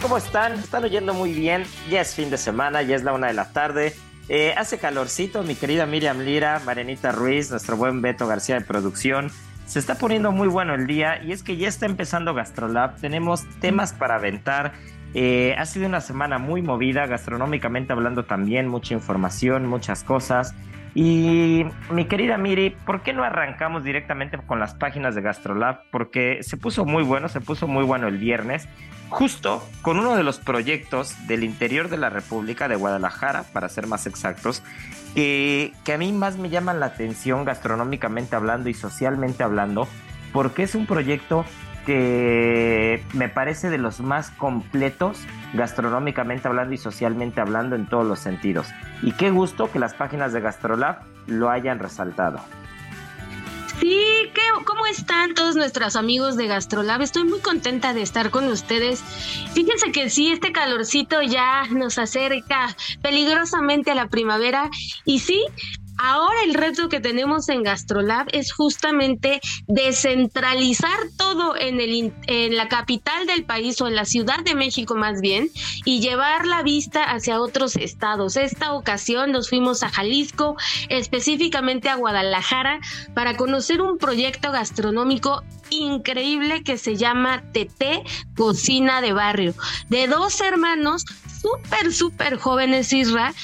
[0.00, 0.52] ¿cómo están?
[0.52, 1.64] Están oyendo muy bien.
[1.90, 3.92] Ya es fin de semana, ya es la una de la tarde.
[4.28, 9.30] Eh, hace calorcito, mi querida Miriam Lira, Marenita Ruiz, nuestro buen Beto García de producción.
[9.66, 13.00] Se está poniendo muy bueno el día y es que ya está empezando GastroLab.
[13.00, 14.72] Tenemos temas para aventar.
[15.14, 20.54] Eh, ha sido una semana muy movida, gastronómicamente hablando también, mucha información, muchas cosas.
[20.94, 25.82] Y mi querida Miri, ¿por qué no arrancamos directamente con las páginas de GastroLab?
[25.90, 28.66] Porque se puso muy bueno, se puso muy bueno el viernes,
[29.08, 33.86] justo con uno de los proyectos del interior de la República de Guadalajara, para ser
[33.86, 34.62] más exactos,
[35.14, 39.88] que a mí más me llaman la atención gastronómicamente hablando y socialmente hablando,
[40.32, 41.44] porque es un proyecto
[41.86, 45.20] que me parece de los más completos
[45.54, 48.66] gastronómicamente hablando y socialmente hablando en todos los sentidos.
[49.02, 52.40] Y qué gusto que las páginas de Gastrolab lo hayan resaltado.
[53.80, 54.00] Sí,
[54.34, 57.02] ¿qué, ¿cómo están todos nuestros amigos de Gastrolab?
[57.02, 59.00] Estoy muy contenta de estar con ustedes.
[59.52, 64.70] Fíjense que sí, este calorcito ya nos acerca peligrosamente a la primavera
[65.04, 65.44] y sí,
[65.98, 72.68] Ahora el reto que tenemos en GastroLab es justamente descentralizar todo en, el, en la
[72.68, 75.48] capital del país o en la Ciudad de México más bien
[75.84, 78.36] y llevar la vista hacia otros estados.
[78.36, 80.56] Esta ocasión nos fuimos a Jalisco,
[80.88, 82.80] específicamente a Guadalajara,
[83.14, 88.06] para conocer un proyecto gastronómico increíble que se llama TT
[88.36, 89.54] Cocina de Barrio,
[89.88, 91.04] de dos hermanos
[91.40, 93.34] súper, súper jóvenes, Isra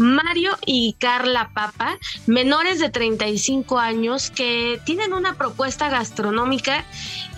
[0.00, 6.84] Mario y Carla Papa, menores de 35 años, que tienen una propuesta gastronómica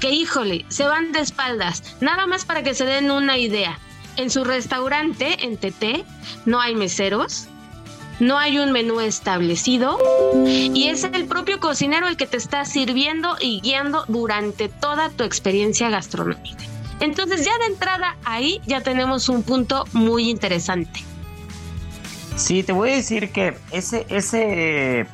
[0.01, 1.97] que, híjole, se van de espaldas.
[2.01, 3.79] Nada más para que se den una idea.
[4.17, 6.05] En su restaurante, en TT,
[6.47, 7.49] no hay meseros,
[8.21, 9.99] no hay un menú establecido
[10.47, 15.25] y es el propio cocinero el que te está sirviendo y guiando durante toda tu
[15.25, 16.63] experiencia gastronómica.
[17.01, 21.03] Entonces ya de entrada ahí ya tenemos un punto muy interesante.
[22.37, 25.07] Sí, te voy a decir que ese, ese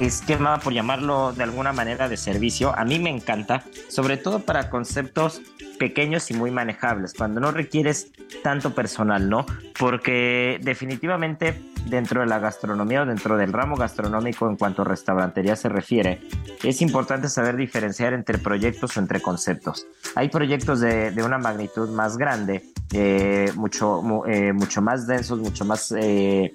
[0.00, 4.70] esquema, por llamarlo de alguna manera, de servicio, a mí me encanta, sobre todo para
[4.70, 5.40] conceptos
[5.78, 8.10] pequeños y muy manejables, cuando no requieres
[8.42, 9.46] tanto personal, ¿no?
[9.78, 15.56] Porque definitivamente dentro de la gastronomía o dentro del ramo gastronómico en cuanto a restaurantería
[15.56, 16.20] se refiere,
[16.62, 19.86] es importante saber diferenciar entre proyectos o entre conceptos.
[20.14, 25.92] Hay proyectos de, una magnitud más grande, eh, mucho, eh, mucho más densos, mucho más...
[25.96, 26.54] Eh,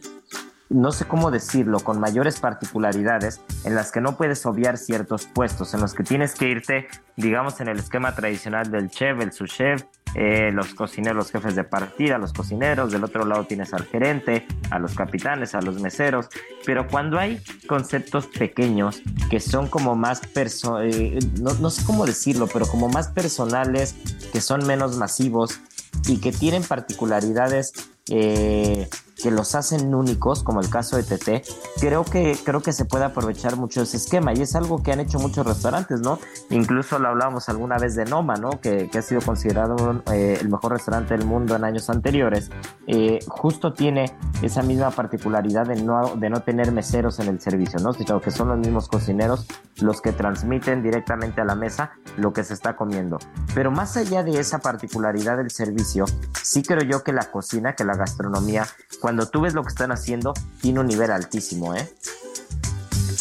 [0.74, 5.74] no sé cómo decirlo, con mayores particularidades en las que no puedes obviar ciertos puestos,
[5.74, 9.84] en los que tienes que irte, digamos, en el esquema tradicional del chef, el sous-chef,
[10.16, 14.46] eh, los cocineros, los jefes de partida, los cocineros, del otro lado tienes al gerente,
[14.70, 16.30] a los capitanes, a los meseros,
[16.66, 22.48] pero cuando hay conceptos pequeños que son como más, eh, no, no sé cómo decirlo,
[22.52, 23.96] pero como más personales,
[24.31, 25.60] que son menos masivos
[26.08, 27.74] y que tienen particularidades
[28.10, 28.88] eh,
[29.21, 31.48] que los hacen únicos, como el caso de TT,
[31.80, 35.00] creo que, creo que se puede aprovechar mucho ese esquema y es algo que han
[35.00, 36.19] hecho muchos restaurantes, ¿no?
[36.50, 38.62] Incluso lo hablábamos alguna vez de Noma, ¿no?
[38.62, 42.50] Que, ha sido considerado eh, el mejor restaurante del mundo en años anteriores.
[42.88, 44.06] Eh, justo tiene
[44.42, 47.94] esa misma particularidad de no, de no tener meseros en el servicio, ¿no?
[47.94, 49.48] Sino que son los mismos cocineros
[49.81, 53.18] los que transmiten directamente a la mesa lo que se está comiendo.
[53.54, 56.06] Pero más allá de esa particularidad del servicio,
[56.42, 58.66] sí creo yo que la cocina, que la gastronomía,
[59.04, 61.94] cuando tú ves lo que están haciendo, tiene un nivel altísimo, ¿eh?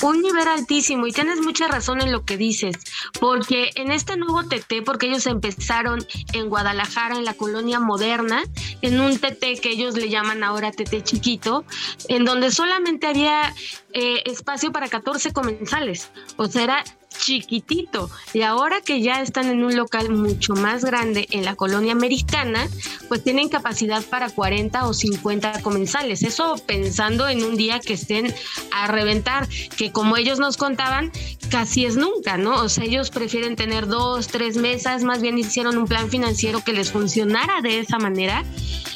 [0.05, 2.77] un nivel altísimo y tienes mucha razón en lo que dices,
[3.19, 8.45] porque en este nuevo TT, porque ellos empezaron en Guadalajara, en la colonia moderna,
[8.81, 11.65] en un TT que ellos le llaman ahora TT chiquito,
[12.07, 13.53] en donde solamente había
[13.93, 18.11] eh, espacio para 14 comensales, o sea, era chiquitito.
[18.33, 22.69] Y ahora que ya están en un local mucho más grande en la colonia americana,
[23.09, 26.23] pues tienen capacidad para 40 o 50 comensales.
[26.23, 28.33] Eso pensando en un día que estén
[28.73, 31.13] a reventar, que como ellos nos contaban,
[31.51, 32.63] casi es nunca, ¿no?
[32.63, 36.73] O sea, ellos prefieren tener dos, tres mesas, más bien hicieron un plan financiero que
[36.73, 38.45] les funcionara de esa manera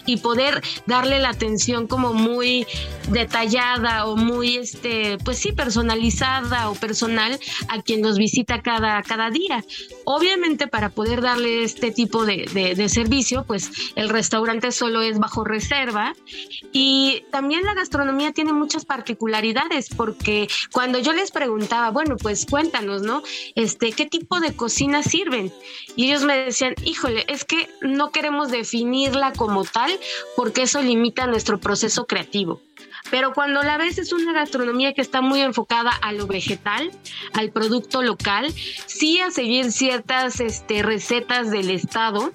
[0.07, 2.67] y poder darle la atención como muy
[3.11, 9.31] detallada o muy, este, pues sí, personalizada o personal a quien nos visita cada, cada
[9.31, 9.65] día.
[10.05, 15.43] Obviamente para poder darle este tipo de, de, servicio, pues el restaurante solo es bajo
[15.43, 16.15] reserva
[16.73, 23.03] y también la gastronomía tiene muchas particularidades porque cuando yo les preguntaba, bueno, pues cuéntanos,
[23.03, 23.23] ¿no?
[23.57, 25.53] Este, ¿qué tipo de cocina sirven?
[25.97, 29.91] Y ellos me decían, híjole, es que no queremos definirla como tal
[30.37, 32.61] porque eso limita nuestro proceso creativo.
[33.11, 36.91] Pero cuando la ves es una gastronomía que está muy enfocada a lo vegetal,
[37.33, 38.53] al producto local,
[38.87, 42.33] sí a seguir ciertas este, recetas del estado,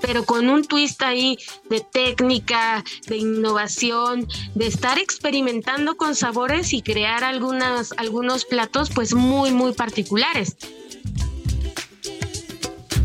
[0.00, 1.38] pero con un twist ahí
[1.68, 9.14] de técnica, de innovación, de estar experimentando con sabores y crear algunas, algunos platos pues
[9.14, 10.56] muy, muy particulares.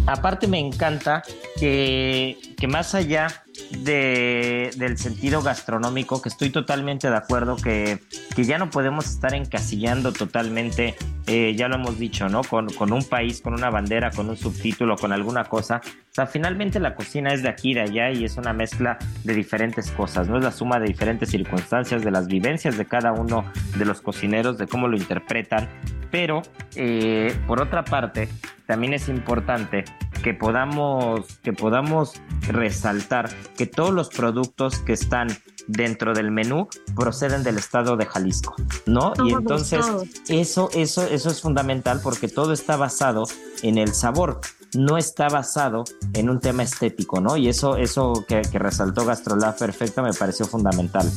[0.05, 1.23] Aparte me encanta
[1.59, 7.99] que, que más allá de, del sentido gastronómico, que estoy totalmente de acuerdo que,
[8.35, 10.95] que ya no podemos estar encasillando totalmente,
[11.27, 12.43] eh, ya lo hemos dicho, ¿no?
[12.43, 15.81] Con, con, un país, con una bandera, con un subtítulo, con alguna cosa.
[15.85, 18.97] O sea, finalmente la cocina es de aquí y de allá y es una mezcla
[19.23, 20.37] de diferentes cosas, ¿no?
[20.37, 23.45] Es la suma de diferentes circunstancias, de las vivencias de cada uno
[23.77, 25.69] de los cocineros, de cómo lo interpretan.
[26.11, 26.41] Pero,
[26.75, 28.27] eh, por otra parte,
[28.71, 29.83] también es importante
[30.23, 32.13] que podamos, que podamos
[32.47, 35.27] resaltar que todos los productos que están
[35.67, 39.11] dentro del menú proceden del estado de Jalisco, ¿no?
[39.25, 39.85] y entonces
[40.29, 43.25] eso, eso, eso es fundamental porque todo está basado
[43.61, 44.39] en el sabor
[44.75, 45.83] no está basado
[46.13, 47.37] en un tema estético, ¿no?
[47.37, 51.09] Y eso, eso que, resaltó Gastrolab perfecto me pareció fundamental.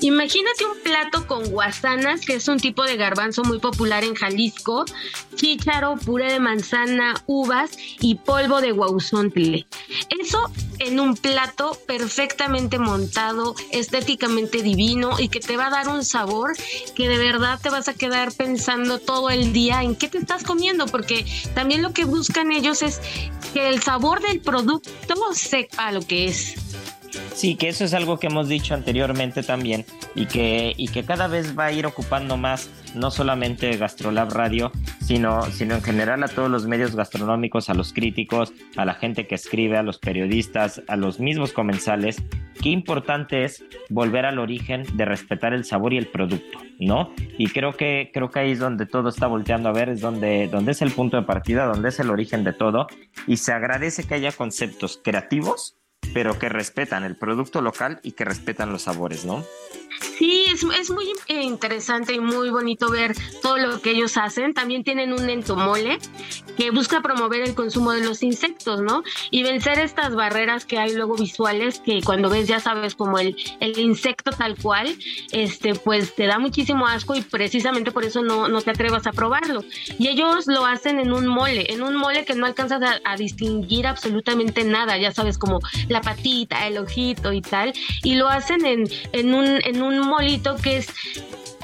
[0.00, 4.84] Imagínate un plato con guasanas, que es un tipo de garbanzo muy popular en Jalisco,
[5.34, 9.66] chícharo, puré de manzana, uvas y polvo de guauzontle.
[10.20, 10.38] Eso
[10.78, 16.56] en un plato perfectamente montado, estéticamente divino y que te va a dar un sabor
[16.94, 20.42] que de verdad te vas a quedar pensando todo el día en qué te estás
[20.42, 21.24] comiendo, porque
[21.54, 23.00] también lo que buscan ellos es
[23.52, 26.65] que el sabor del producto sepa lo que es.
[27.34, 31.28] Sí, que eso es algo que hemos dicho anteriormente también y que, y que cada
[31.28, 36.28] vez va a ir ocupando más no solamente Gastrolab Radio, sino, sino en general a
[36.28, 40.82] todos los medios gastronómicos, a los críticos, a la gente que escribe, a los periodistas,
[40.88, 42.22] a los mismos comensales.
[42.62, 47.12] Qué importante es volver al origen de respetar el sabor y el producto, ¿no?
[47.36, 50.48] Y creo que, creo que ahí es donde todo está volteando a ver, es donde,
[50.48, 52.86] donde es el punto de partida, donde es el origen de todo.
[53.26, 55.76] Y se agradece que haya conceptos creativos
[56.12, 59.44] pero que respetan el producto local y que respetan los sabores, ¿no?
[60.00, 64.54] Sí, es, es, muy interesante y muy bonito ver todo lo que ellos hacen.
[64.54, 65.98] También tienen un entomole
[66.56, 69.02] que busca promover el consumo de los insectos, ¿no?
[69.30, 73.36] Y vencer estas barreras que hay luego visuales que cuando ves ya sabes como el,
[73.60, 74.96] el insecto tal cual,
[75.32, 79.12] este, pues te da muchísimo asco y precisamente por eso no, no te atrevas a
[79.12, 79.64] probarlo.
[79.98, 83.16] Y ellos lo hacen en un mole, en un mole que no alcanzas a, a
[83.16, 87.72] distinguir absolutamente nada, ya sabes, como la patita, el ojito y tal,
[88.02, 89.46] y lo hacen en, en un...
[89.64, 90.88] En un molito que es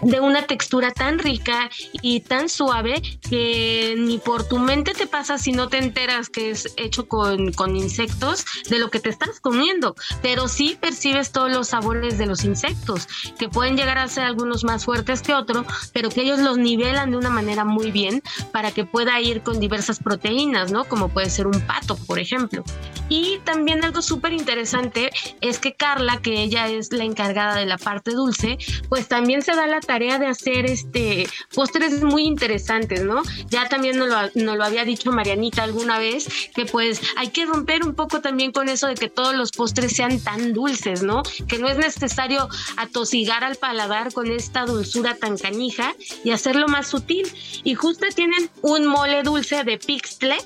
[0.03, 5.39] de una textura tan rica y tan suave que ni por tu mente te pasa
[5.39, 9.41] si no te enteras que es hecho con, con insectos de lo que te estás
[9.41, 14.25] comiendo, pero sí percibes todos los sabores de los insectos, que pueden llegar a ser
[14.25, 18.23] algunos más fuertes que otros, pero que ellos los nivelan de una manera muy bien
[18.53, 20.85] para que pueda ir con diversas proteínas, ¿no?
[20.85, 22.65] Como puede ser un pato, por ejemplo.
[23.09, 27.79] Y también algo súper interesante es que Carla, que ella es la encargada de la
[27.79, 33.23] parte dulce, pues también se da la de hacer este postres muy interesantes, ¿no?
[33.51, 37.85] Ya también nos lo, lo había dicho Marianita alguna vez, que pues hay que romper
[37.85, 41.23] un poco también con eso de que todos los postres sean tan dulces, ¿no?
[41.47, 45.95] Que no es necesario atosigar al paladar con esta dulzura tan canija
[46.25, 47.31] y hacerlo más sutil.
[47.63, 50.39] Y justo tienen un mole dulce de pixtle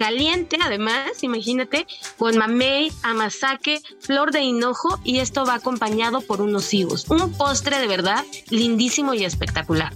[0.00, 6.72] caliente además, imagínate, con mamey, amasake, flor de hinojo y esto va acompañado por unos
[6.72, 7.06] higos.
[7.10, 9.92] Un postre de verdad lindísimo y espectacular.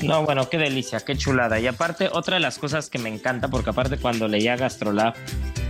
[0.00, 1.60] No, bueno, qué delicia, qué chulada.
[1.60, 5.14] Y aparte, otra de las cosas que me encanta, porque aparte cuando leía Gastrolab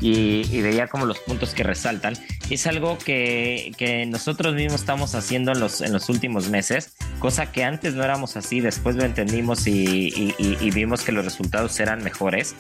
[0.01, 2.15] y, veía como los puntos que resaltan,
[2.51, 7.65] es algo que, nosotros mismos estamos haciendo en los, en los últimos meses, cosa que
[7.65, 12.55] antes no éramos así, después lo entendimos y, y vimos que los resultados eran mejores.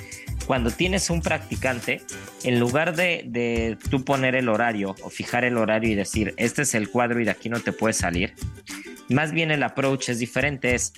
[0.47, 2.02] Cuando tienes un practicante,
[2.45, 6.62] en lugar de, de tú poner el horario o fijar el horario y decir, este
[6.62, 8.35] es el cuadro y de aquí no te puedes salir,
[9.09, 10.92] más bien el approach es diferente, es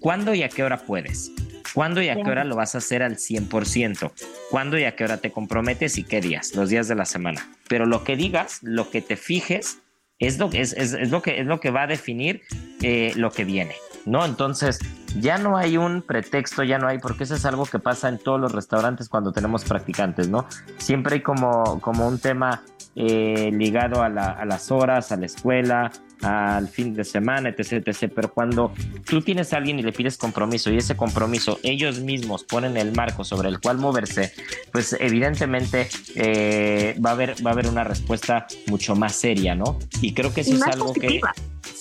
[0.00, 1.30] ¿Cuándo y a qué hora puedes?
[1.74, 4.12] ¿Cuándo y a qué hora lo vas a hacer al 100%?
[4.50, 6.54] ¿Cuándo y a qué hora te comprometes y qué días?
[6.54, 7.48] Los días de la semana.
[7.68, 9.78] Pero lo que digas, lo que te fijes,
[10.18, 12.42] es lo, es, es, lo, que, es lo que va a definir
[12.82, 13.74] eh, lo que viene.
[14.06, 14.24] ¿no?
[14.24, 14.78] Entonces,
[15.18, 18.18] ya no hay un pretexto, ya no hay, porque eso es algo que pasa en
[18.18, 20.46] todos los restaurantes cuando tenemos practicantes, ¿no?
[20.78, 22.62] Siempre hay como, como un tema
[22.94, 25.90] eh, ligado a, a, las horas, a la escuela,
[26.22, 28.12] al fin de semana, etc, etc.
[28.14, 28.72] Pero cuando
[29.04, 32.92] tú tienes a alguien y le pides compromiso y ese compromiso ellos mismos ponen el
[32.92, 34.32] marco sobre el cual moverse,
[34.72, 39.78] pues evidentemente eh, va, a haber, va a haber una respuesta mucho más seria, ¿no?
[40.00, 41.20] Y creo que eso es algo que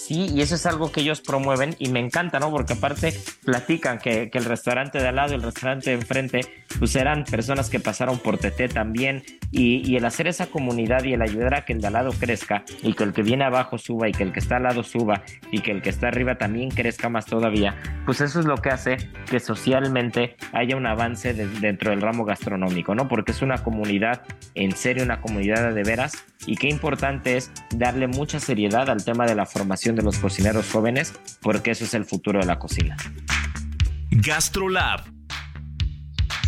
[0.10, 2.50] Sí, y eso es algo que ellos promueven y me encanta, ¿no?
[2.50, 3.14] Porque aparte
[3.46, 6.42] platican que, el restaurante de al lado y el restaurante de enfrente,
[6.80, 11.22] pues eran personas que pasaron por TT también y, el hacer esa comunidad y el
[11.22, 14.10] ayudar a que el de al lado crezca y que el que viene abajo suba
[14.10, 16.70] y que el que está al lado suba y que el que está arriba también
[16.70, 18.98] crezca más todavía, pues eso es lo que hace
[19.30, 23.08] que socialmente haya un avance dentro del ramo gastronómico, ¿no?
[23.08, 24.24] Porque es una comunidad,
[24.56, 29.26] en serio, una comunidad de veras y qué importante es darle mucha seriedad al tema
[29.26, 32.98] de la formación de los cocineros jóvenes, porque eso es el futuro de la cocina.
[34.12, 35.19] GastroLab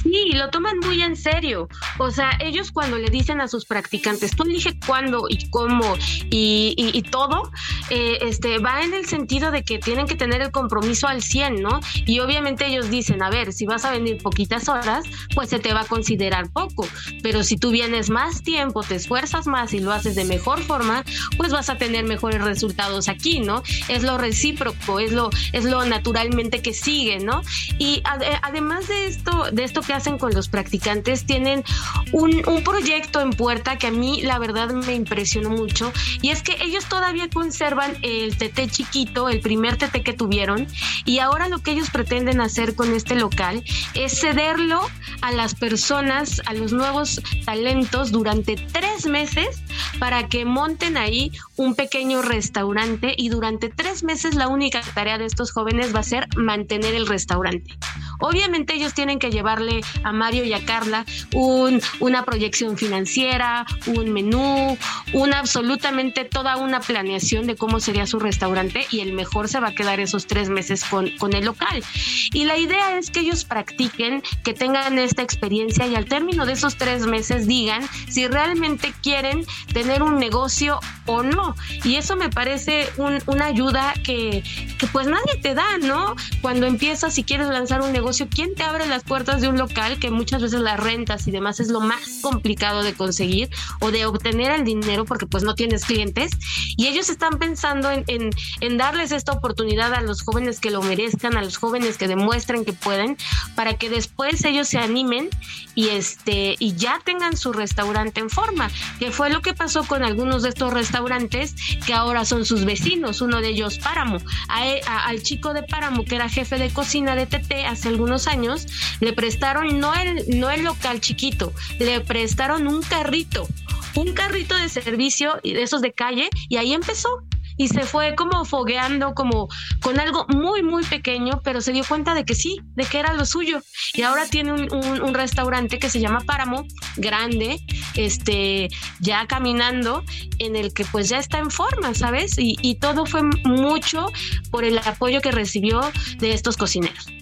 [0.03, 1.67] Sí, lo toman muy en serio.
[1.97, 5.95] O sea, ellos cuando le dicen a sus practicantes, tú elige cuándo y cómo
[6.29, 7.51] y, todo,
[7.89, 11.61] eh, este, va en el sentido de que tienen que tener el compromiso al 100,
[11.61, 11.79] ¿no?
[12.05, 15.05] Y obviamente ellos dicen, a ver, si vas a venir poquitas horas,
[15.35, 16.87] pues se te va a considerar poco.
[17.21, 21.03] Pero si tú vienes más tiempo, te esfuerzas más y lo haces de mejor forma,
[21.37, 23.63] pues vas a tener mejores resultados aquí, ¿no?
[23.87, 27.41] Es lo recíproco, es lo, es lo naturalmente que sigue, ¿no?
[27.77, 28.01] Y
[28.41, 31.25] además de esto, de esto que hacen con los practicantes.
[31.25, 31.63] Tienen
[32.11, 36.57] un, proyecto en puerta que a mí la verdad me impresionó mucho y es que
[36.61, 40.67] ellos todavía conservan el TT chiquito, el primer TT que tuvieron
[41.05, 44.81] y ahora lo que ellos pretenden hacer con este local es cederlo
[45.21, 49.61] a las personas, a los nuevos talentos durante tres meses
[49.99, 55.25] para que monten ahí un pequeño restaurante y durante tres meses la única tarea de
[55.25, 57.77] estos jóvenes va a ser mantener el restaurante.
[58.21, 64.11] Obviamente ellos tienen que llevarle a Mario y a Carla un, una proyección financiera, un
[64.11, 64.77] menú,
[65.13, 69.69] una absolutamente toda una planeación de cómo sería su restaurante y el mejor se va
[69.69, 71.83] a quedar esos tres meses con, con el local.
[72.31, 76.53] Y la idea es que ellos practiquen, que tengan esta experiencia y al término de
[76.53, 81.55] esos tres meses digan si realmente quieren tener un negocio o no.
[81.83, 84.43] Y eso me parece una ayuda que,
[84.77, 86.15] que pues nadie te da, ¿no?
[86.41, 89.97] Cuando empiezas y quieres lanzar un negocio, ¿quién te abre las puertas de un local
[89.99, 93.49] que muchas veces las rentas y demás es lo más complicado de conseguir
[93.79, 96.31] o de obtener el dinero porque pues no tienes clientes?
[96.77, 101.37] Y ellos están pensando en, en, darles esta oportunidad a los jóvenes que lo merezcan,
[101.37, 103.17] a los jóvenes que demuestren que pueden,
[103.55, 105.29] para que después ellos se animen
[105.75, 110.03] y este y ya tengan su restaurante en forma, que fue lo que pasó con
[110.03, 114.17] algunos de estos restaurantes que ahora son sus vecinos, uno de ellos Páramo,
[114.49, 118.65] al chico de Páramo que era jefe de cocina de TT hace algunos años,
[118.99, 123.47] le prestaron no el, no el local chiquito, le prestaron un carrito,
[123.93, 127.09] un carrito de servicio de esos de calle y ahí empezó
[127.57, 129.47] y se fue como fogueando, como
[129.83, 133.13] con algo muy, muy pequeño, pero se dio cuenta de que sí, de que era
[133.13, 133.61] lo suyo.
[133.93, 136.65] Y ahora tiene un, restaurante que se llama Páramo,
[136.95, 137.59] grande,
[137.93, 140.03] este, ya caminando,
[140.39, 142.39] en el que pues ya está en forma, ¿sabes?
[142.39, 144.07] Y, y todo fue mucho
[144.49, 145.81] por el apoyo que recibió
[146.17, 147.20] de estos cocineros.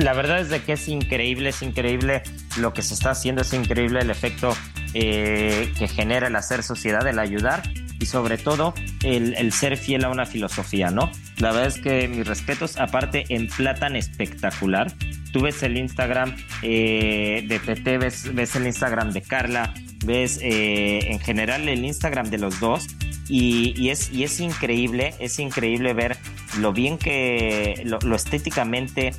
[0.00, 2.22] La verdad es de que es increíble, es increíble
[2.58, 4.56] lo que se está haciendo, es increíble el efecto
[4.94, 7.62] eh, que genera el hacer sociedad, el ayudar
[8.00, 8.72] y sobre todo
[9.04, 11.12] el, ser fiel a una filosofía, ¿no?
[11.36, 14.90] La verdad es que mis respetos, aparte en platan espectacular.
[15.34, 19.74] Tú ves el Instagram eh, de TT, ves, el Instagram de Carla,
[20.06, 22.86] ves eh, en general el Instagram de los dos
[23.28, 26.16] y, es, y es increíble, es increíble ver
[26.58, 29.12] lo bien que, lo, estéticamente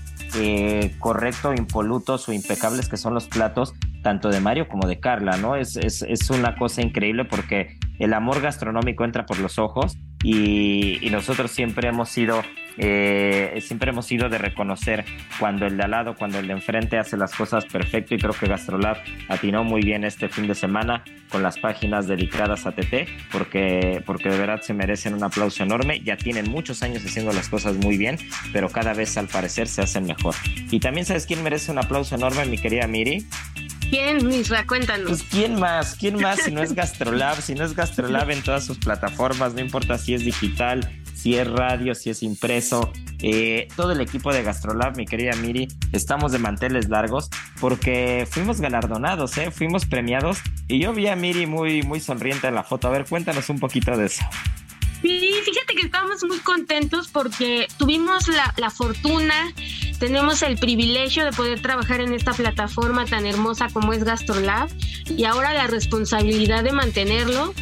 [0.99, 5.55] correcto, impolutos o impecables que son los platos tanto de Mario como de Carla, ¿no?
[5.55, 10.99] Es, es, es una cosa increíble porque el amor gastronómico entra por los ojos y,
[11.11, 12.41] nosotros siempre hemos sido
[12.77, 15.03] eh, siempre hemos sido de reconocer
[15.39, 18.31] cuando el de al lado, cuando el de enfrente hace las cosas perfecto y creo
[18.31, 23.07] que Gastrolab atinó muy bien este fin de semana con las páginas dedicadas a TT
[23.31, 27.49] porque, porque de verdad se merecen un aplauso enorme, ya tienen muchos años haciendo las
[27.49, 28.17] cosas muy bien,
[28.53, 30.35] pero cada vez al parecer se hacen mejor.
[30.71, 33.25] Y también sabes quién merece un aplauso enorme, mi querida Miri,
[33.91, 34.65] ¿Quién, Misra?
[34.65, 35.07] Cuéntanos.
[35.09, 35.95] Pues, ¿quién más?
[35.95, 37.41] ¿Quién más si no es Gastrolab?
[37.41, 41.45] Si no es Gastrolab en todas sus plataformas, no importa si es digital, si es
[41.45, 42.89] radio, si es impreso.
[43.19, 47.29] Eh, todo el equipo de Gastrolab, mi querida Miri, estamos de manteles largos
[47.59, 49.51] porque fuimos galardonados, ¿eh?
[49.51, 52.87] fuimos premiados y yo vi a Miri muy, muy sonriente en la foto.
[52.87, 54.23] A ver, cuéntanos un poquito de eso.
[55.01, 59.51] Sí, fíjate que estábamos muy contentos porque tuvimos la, la fortuna
[60.01, 64.67] tenemos el privilegio de poder trabajar en esta plataforma tan hermosa como es GastroLab
[65.15, 67.53] y ahora la responsabilidad de mantenerlo.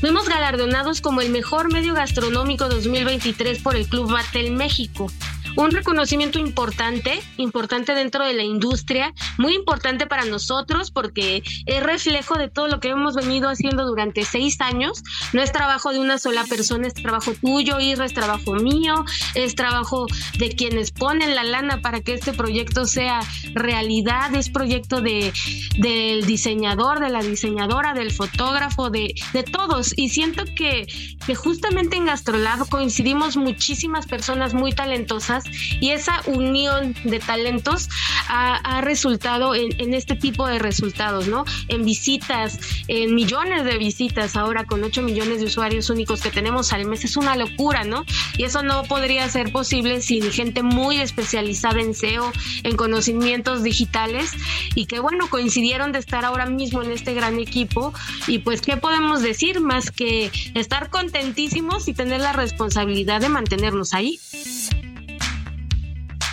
[0.00, 5.08] Fuimos galardonados como el mejor medio gastronómico 2023 por el Club Batel México
[5.56, 12.36] un reconocimiento importante, importante dentro de la industria, muy importante para nosotros porque es reflejo
[12.36, 15.02] de todo lo que hemos venido haciendo durante seis años.
[15.32, 19.04] No es trabajo de una sola persona, es trabajo tuyo, Isra, es trabajo mío,
[19.34, 20.06] es trabajo
[20.38, 23.20] de quienes ponen la lana para que este proyecto sea
[23.54, 25.32] realidad, es proyecto de,
[25.78, 29.92] del diseñador, de la diseñadora, del fotógrafo, de, de todos.
[29.96, 30.86] Y siento que,
[31.26, 35.39] que justamente en Gastrolab coincidimos muchísimas personas muy talentosas
[35.80, 37.88] y esa unión de talentos
[38.28, 41.44] ha, resultado en, este tipo de resultados, ¿no?
[41.68, 46.72] En visitas, en millones de visitas ahora con 8 millones de usuarios únicos que tenemos
[46.72, 48.04] al mes, es una locura, ¿no?
[48.36, 52.32] Y eso no podría ser posible sin gente muy especializada en SEO,
[52.62, 54.30] en conocimientos digitales
[54.74, 57.92] y que bueno, coincidieron de estar ahora mismo en este gran equipo
[58.26, 63.94] y pues, ¿qué podemos decir más que estar contentísimos y tener la responsabilidad de mantenernos
[63.94, 64.20] ahí?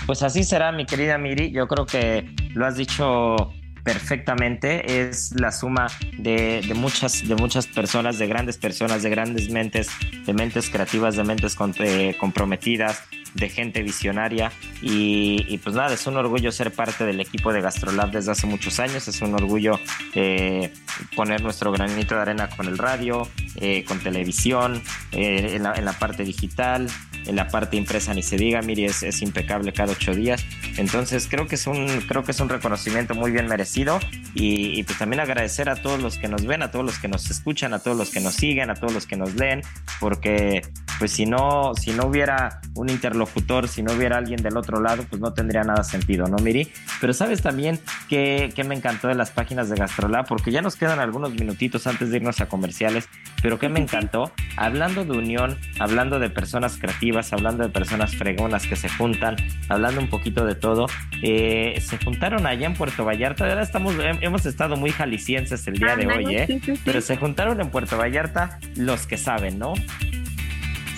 [0.07, 1.51] Pues así será, mi querida Miri.
[1.51, 3.51] Yo creo que lo has dicho
[3.83, 5.01] perfectamente.
[5.01, 9.89] Es la suma de, muchas, de muchas personas, de grandes personas, de grandes mentes,
[10.25, 14.53] de mentes creativas, de mentes eh, comprometidas, de gente visionaria.
[14.81, 18.79] Y, pues nada, es un orgullo ser parte del equipo de Gastrolab desde hace muchos
[18.79, 19.09] años.
[19.09, 19.77] Es un orgullo
[20.15, 20.71] eh,
[21.17, 26.87] poner nuestro granito de arena con el radio, eh, con televisión, en la parte digital,
[27.27, 30.45] en la parte impresa ni se diga, Miri es, impecable cada ocho días.
[30.77, 33.99] Entonces creo que es un, creo que es un reconocimiento muy bien merecido
[34.33, 37.29] y, pues también agradecer a todos los que nos ven, a todos los que nos
[37.29, 39.61] escuchan, a todos los que nos siguen, a todos los que nos leen,
[39.99, 40.61] porque
[40.99, 45.03] pues si no, si no hubiera un interlocutor, si no hubiera alguien del otro lado,
[45.09, 46.71] pues no tendría nada sentido, ¿no, Miri?
[46.99, 50.75] Pero sabes también que, que me encantó de las páginas de Gastrolab, porque ya nos
[50.75, 53.07] quedan algunos minutitos antes de irnos a comerciales,
[53.41, 58.67] pero que me encantó, hablando de unión, hablando de personas creativas, hablando de personas fregonas
[58.67, 59.35] que se juntan,
[59.69, 60.87] hablando un poquito de todo.
[61.21, 65.95] Eh, se juntaron allá en Puerto Vallarta, ahora estamos, hemos estado muy jaliscienses el día
[65.95, 66.61] de hoy, ¿eh?
[66.85, 69.73] Pero se juntaron en Puerto Vallarta los que saben, ¿no?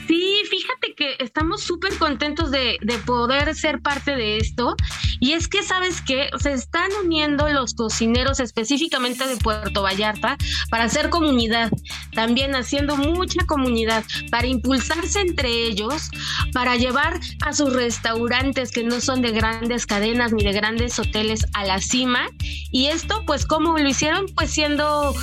[0.10, 4.76] Sí, fíjate que estamos súper contentos de, poder ser parte de esto.
[5.20, 10.36] Y es que, ¿sabes que Se están uniendo los cocineros específicamente de Puerto Vallarta
[10.72, 11.70] para hacer comunidad,
[12.16, 16.10] también haciendo mucha comunidad, para impulsarse entre ellos,
[16.54, 21.46] para llevar a sus restaurantes que no son de grandes cadenas ni de grandes hoteles
[21.54, 22.26] a la cima.
[22.72, 24.26] Y esto, pues, ¿cómo lo hicieron?
[24.34, 25.14] Pues siendo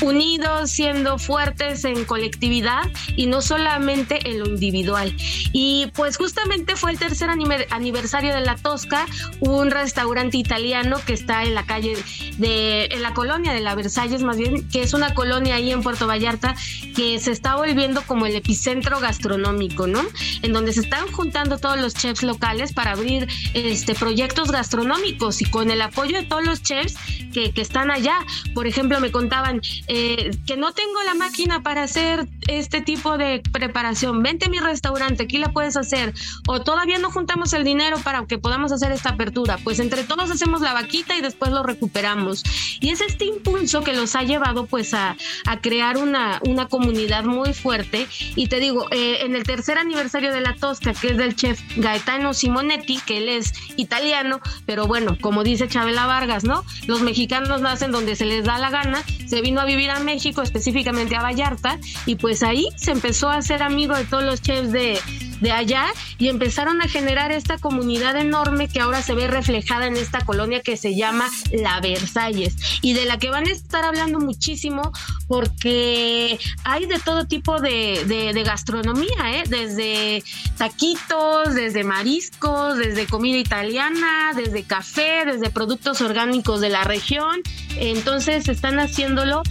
[0.00, 5.14] unidos, siendo fuertes en colectividad y no solamente en lo individual.
[5.52, 9.06] Y pues justamente fue el tercer aniversario de La Tosca,
[9.40, 11.96] un restaurante italiano que está en la calle
[12.38, 15.82] de, en la colonia de la Versalles más bien, que es una colonia ahí en
[15.82, 16.54] Puerto Vallarta
[16.94, 20.02] que se está volviendo como el epicentro gastronómico, ¿no?
[20.42, 25.44] En donde se están juntando todos los chefs locales para abrir este proyectos gastronómicos y
[25.44, 26.94] con el apoyo de todos los chefs
[27.32, 28.18] que, que están allá.
[28.54, 33.42] Por ejemplo, me contaban eh, que no tengo la máquina para hacer este tipo de
[33.52, 34.22] preparación.
[34.22, 36.14] Vente a mi restaurante, aquí la puedes hacer.
[36.46, 39.58] O todavía no juntamos el dinero para que podamos hacer esta apertura.
[39.62, 42.42] Pues entre todos hacemos la vaquita y después lo recuperamos.
[42.80, 45.16] Y es este impulso que los ha llevado pues a,
[45.46, 48.06] a crear una, una comunidad muy fuerte.
[48.36, 51.60] Y te digo, eh, en el tercer aniversario de La Tosca, que es del chef
[51.76, 56.64] Gaetano Simonetti, que él es italiano, pero bueno, como dice Chabela Vargas, ¿no?
[56.86, 60.42] Los mexicanos nacen donde se les da la gana, se vino a vivir a México,
[60.42, 64.72] específicamente a Vallarta, y pues ahí se empezó a hacer amigo de todos los chefs
[64.72, 64.98] de,
[65.40, 65.86] de allá
[66.18, 70.60] y empezaron a generar esta comunidad enorme que ahora se ve reflejada en esta colonia
[70.60, 74.92] que se llama La Versalles y de la que van a estar hablando muchísimo
[75.28, 79.44] porque hay de todo tipo de, de, gastronomía, ¿eh?
[79.48, 80.22] desde
[80.58, 87.40] taquitos, desde mariscos, desde comida italiana, desde café, desde productos orgánicos de la región.
[87.76, 89.42] Entonces están haciéndolo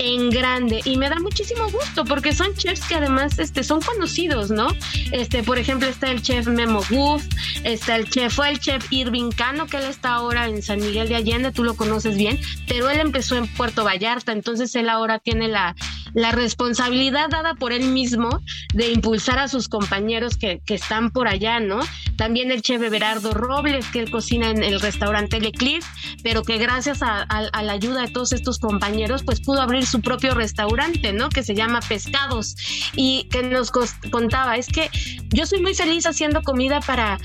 [0.00, 4.50] en grande y me da muchísimo gusto porque son chefs que además este, son conocidos,
[4.50, 4.68] ¿no?
[5.12, 7.22] Este, por ejemplo, está el chef Memo Goof,
[7.64, 11.08] está el chef, fue el chef Irving Cano, que él está ahora en San Miguel
[11.08, 15.18] de Allende, tú lo conoces bien, pero él empezó en Puerto Vallarta, entonces él ahora
[15.18, 15.76] tiene la,
[16.14, 18.40] la responsabilidad dada por él mismo
[18.74, 21.80] de impulsar a sus compañeros que, que están por allá, ¿no?
[22.16, 25.84] También el chef Everardo Robles, que él cocina en el restaurante Le Cliff,
[26.22, 27.26] pero que gracias a,
[27.62, 31.28] la ayuda de todos estos compañeros, pues pudo abrir su propio restaurante, ¿no?
[31.28, 32.56] Que se llama Pescados
[32.94, 33.70] y que nos
[34.10, 34.90] contaba, es que
[35.30, 37.18] yo soy muy feliz haciendo comida para,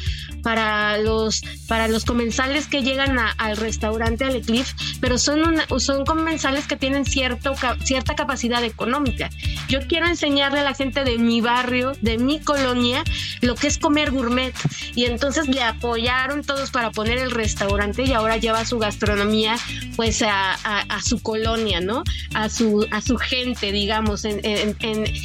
[0.44, 6.68] para, los, para los comensales que llegan al restaurante al Cliff, pero son, son comensales
[6.68, 9.30] que tienen cierto, cierta capacidad económica.
[9.68, 13.04] Yo quiero enseñarle a la gente de mi barrio, de mi colonia,
[13.42, 14.54] lo que es comer gourmet.
[14.94, 19.56] Y entonces le apoyaron todos para poner el restaurante y ahora lleva su gastronomía
[19.96, 20.58] pues a,
[21.04, 22.04] su colonia, ¿no?
[22.34, 24.42] A su, a su gente, digamos, en,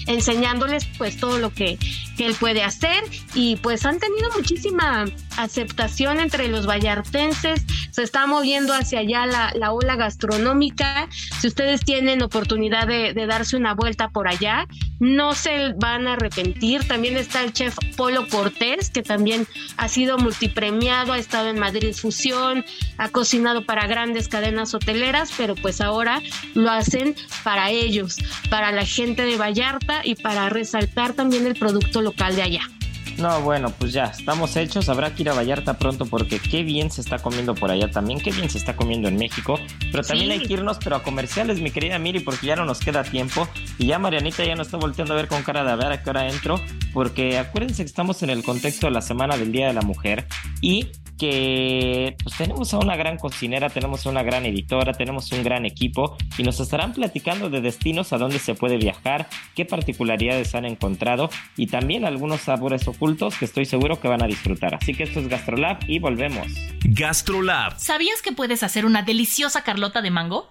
[0.07, 1.79] enseñándoles pues todo lo que,
[2.17, 3.03] que, él puede hacer
[3.35, 9.53] y pues han tenido muchísima aceptación entre los vallartenses, se está moviendo hacia allá la,
[9.55, 11.09] la ola gastronómica,
[11.41, 14.67] si ustedes tienen oportunidad de, de darse una vuelta por allá,
[14.99, 20.19] no se van a arrepentir, también está el chef Polo Cortés, que también ha sido
[20.19, 22.65] multipremiado, ha estado en Madrid Fusión,
[22.99, 26.21] ha cocinado para grandes cadenas hoteleras, pero pues ahora
[26.55, 27.15] lo hacen
[27.45, 28.19] para ellos,
[28.51, 32.80] para la gente de Vallarta y para resaltar también el producto local de allá.
[33.21, 34.89] No, bueno, pues ya, estamos hechos.
[34.89, 38.19] Habrá que ir a Vallarta pronto porque qué bien se está comiendo por allá también,
[38.19, 39.61] qué bien se está comiendo en México.
[39.93, 42.81] Pero también hay que irnos, pero a comerciales, mi querida Miri, porque ya no nos
[42.81, 43.47] queda tiempo.
[43.79, 46.03] Y ya Marianita ya nos está volteando a ver con cara de a ver a
[46.03, 46.59] qué hora entro,
[46.95, 50.27] porque acuérdense que estamos en el contexto de la Semana del Día de la Mujer
[50.63, 50.89] y
[51.21, 55.67] que pues, tenemos a una gran cocinera, tenemos a una gran editora, tenemos un gran
[55.67, 60.65] equipo y nos estarán platicando de destinos a dónde se puede viajar, qué particularidades han
[60.65, 61.29] encontrado
[61.59, 64.75] y también algunos sabores ocultos que estoy seguro que van a disfrutar.
[64.75, 66.47] Así que esto es Gastrolab y volvemos.
[66.85, 67.79] Gastrolab.
[67.79, 70.49] ¿Sabías que puedes hacer una deliciosa carlota de mango?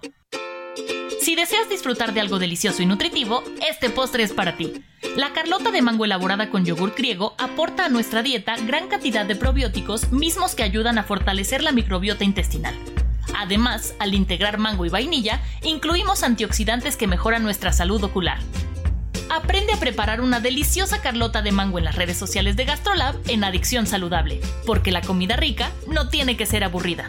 [1.20, 4.72] Si deseas disfrutar de algo delicioso y nutritivo, este postre es para ti.
[5.16, 9.36] La carlota de mango elaborada con yogur griego aporta a nuestra dieta gran cantidad de
[9.36, 12.74] probióticos mismos que ayudan a fortalecer la microbiota intestinal.
[13.36, 18.38] Además, al integrar mango y vainilla, incluimos antioxidantes que mejoran nuestra salud ocular.
[19.30, 23.44] Aprende a preparar una deliciosa carlota de mango en las redes sociales de GastroLab en
[23.44, 27.08] Adicción Saludable, porque la comida rica no tiene que ser aburrida.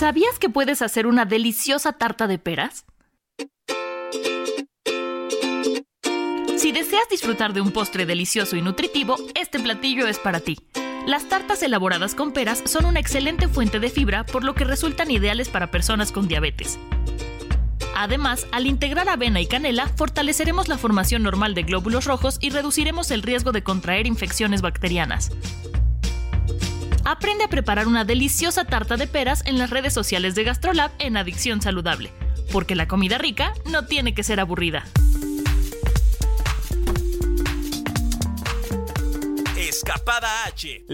[0.00, 2.86] ¿Sabías que puedes hacer una deliciosa tarta de peras?
[6.56, 10.56] Si deseas disfrutar de un postre delicioso y nutritivo, este platillo es para ti.
[11.06, 15.10] Las tartas elaboradas con peras son una excelente fuente de fibra, por lo que resultan
[15.10, 16.78] ideales para personas con diabetes.
[17.94, 23.10] Además, al integrar avena y canela, fortaleceremos la formación normal de glóbulos rojos y reduciremos
[23.10, 25.30] el riesgo de contraer infecciones bacterianas.
[27.10, 31.16] Aprende a preparar una deliciosa tarta de peras en las redes sociales de GastroLab en
[31.16, 32.12] Adicción Saludable,
[32.52, 34.84] porque la comida rica no tiene que ser aburrida.
[39.58, 40.84] Escapada H.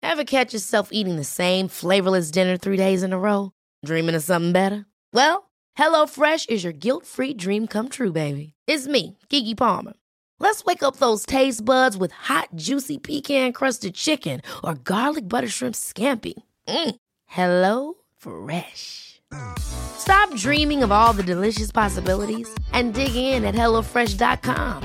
[0.00, 3.50] Ever catch yourself eating the same flavorless dinner three days in a row?
[3.84, 4.86] Dreaming of something better?
[5.12, 8.54] Well, HelloFresh is your guilt-free dream come true, baby.
[8.68, 9.94] It's me, Kiki Palmer.
[10.42, 15.46] Let's wake up those taste buds with hot, juicy pecan crusted chicken or garlic butter
[15.46, 16.34] shrimp scampi.
[16.66, 16.96] Mm.
[17.26, 19.20] Hello Fresh.
[19.60, 24.82] Stop dreaming of all the delicious possibilities and dig in at HelloFresh.com.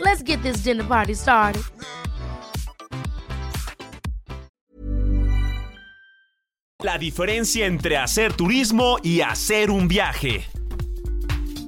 [0.00, 1.62] Let's get this dinner party started.
[6.82, 10.46] La diferencia entre hacer turismo y hacer un viaje.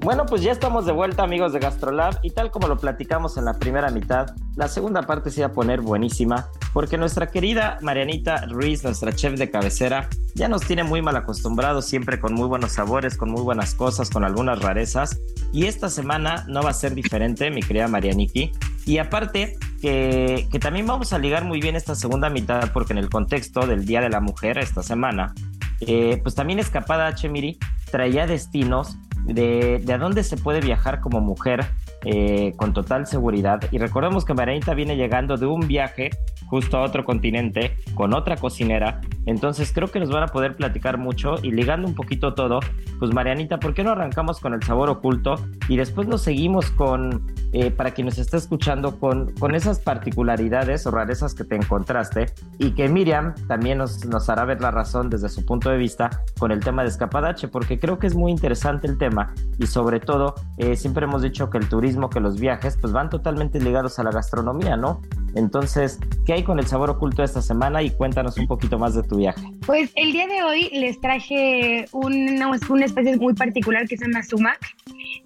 [0.03, 3.45] Bueno, pues ya estamos de vuelta amigos de GastroLab y tal como lo platicamos en
[3.45, 8.47] la primera mitad, la segunda parte se va a poner buenísima porque nuestra querida Marianita
[8.47, 12.73] Ruiz, nuestra chef de cabecera, ya nos tiene muy mal acostumbrados siempre con muy buenos
[12.73, 15.21] sabores, con muy buenas cosas, con algunas rarezas
[15.53, 18.51] y esta semana no va a ser diferente, mi querida Marianiki.
[18.85, 22.99] Y aparte que, que también vamos a ligar muy bien esta segunda mitad porque en
[22.99, 25.33] el contexto del Día de la Mujer esta semana,
[25.81, 27.29] eh, pues también Escapada H.
[27.29, 27.59] Miri
[27.93, 31.65] traía destinos de, de a dónde se puede viajar como mujer
[32.05, 33.61] eh, con total seguridad.
[33.71, 36.11] Y recordemos que Marianita viene llegando de un viaje
[36.47, 39.01] justo a otro continente con otra cocinera.
[39.27, 42.61] Entonces creo que nos van a poder platicar mucho y ligando un poquito todo,
[42.99, 45.37] pues Marianita, ¿por qué no arrancamos con el sabor oculto
[45.69, 50.87] y después nos seguimos con, eh, para quien nos esté escuchando, con, con esas particularidades
[50.87, 52.27] o rarezas que te encontraste
[52.59, 56.11] y que Miriam también nos, nos hará ver la razón desde su punto de vista
[56.39, 60.01] con el tema de escapadache, porque creo que es muy interesante el tema y sobre
[60.01, 63.99] todo eh, siempre hemos dicho que el turismo que los viajes, pues van totalmente ligados
[63.99, 65.01] a la gastronomía, ¿no?
[65.35, 67.83] Entonces, ¿qué hay con el sabor oculto esta semana?
[67.83, 69.43] Y cuéntanos un poquito más de tu viaje.
[69.67, 74.23] Pues el día de hoy les traje una, una especie muy particular que se llama
[74.23, 74.61] sumac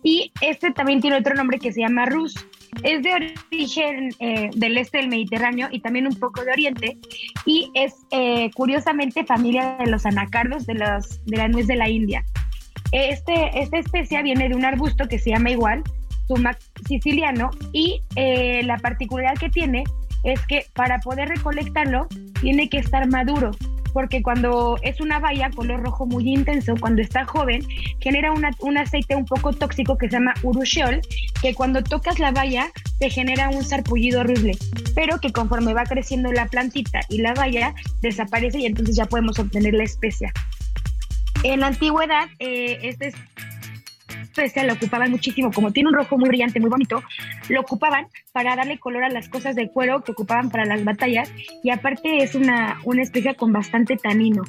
[0.02, 2.35] y este también tiene otro nombre que se llama rus.
[2.83, 6.98] Es de origen eh, del este del Mediterráneo y también un poco de Oriente
[7.46, 11.88] y es eh, curiosamente familia de los anacardos de, los, de la nuez de la
[11.88, 12.24] India.
[12.92, 15.83] Este, esta especia viene de un arbusto que se llama igual,
[16.27, 19.85] sumac siciliano y eh, la particularidad que tiene
[20.25, 22.09] es que para poder recolectarlo
[22.41, 23.53] tiene que estar maduro
[23.97, 27.67] porque cuando es una baya color rojo muy intenso, cuando está joven,
[27.99, 31.01] genera un aceite un poco tóxico que se llama urushiol,
[31.41, 34.53] que cuando tocas la baya te genera un sarpullido horrible,
[34.95, 39.39] pero que conforme va creciendo la plantita y la baya desaparece y entonces ya podemos
[39.39, 40.31] obtener la especia.
[41.43, 43.15] En la antigüedad, este
[44.37, 47.03] especia lo ocupaban muchísimo, como tiene un rojo muy brillante, muy bonito,
[47.49, 51.31] lo ocupaban para darle color a las cosas de cuero que ocupaban para las batallas
[51.62, 54.42] y aparte es una, una especia con bastante tanino.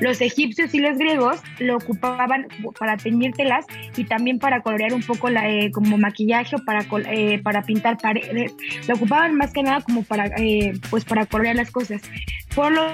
[0.00, 2.46] Los egipcios y los griegos lo ocupaban
[2.78, 6.86] para teñir telas y también para colorear un poco la, eh, como maquillaje o para,
[7.12, 8.54] eh, para pintar paredes.
[8.88, 12.02] Lo ocupaban más que nada como para, eh, pues para colorear las cosas.
[12.54, 12.92] Por los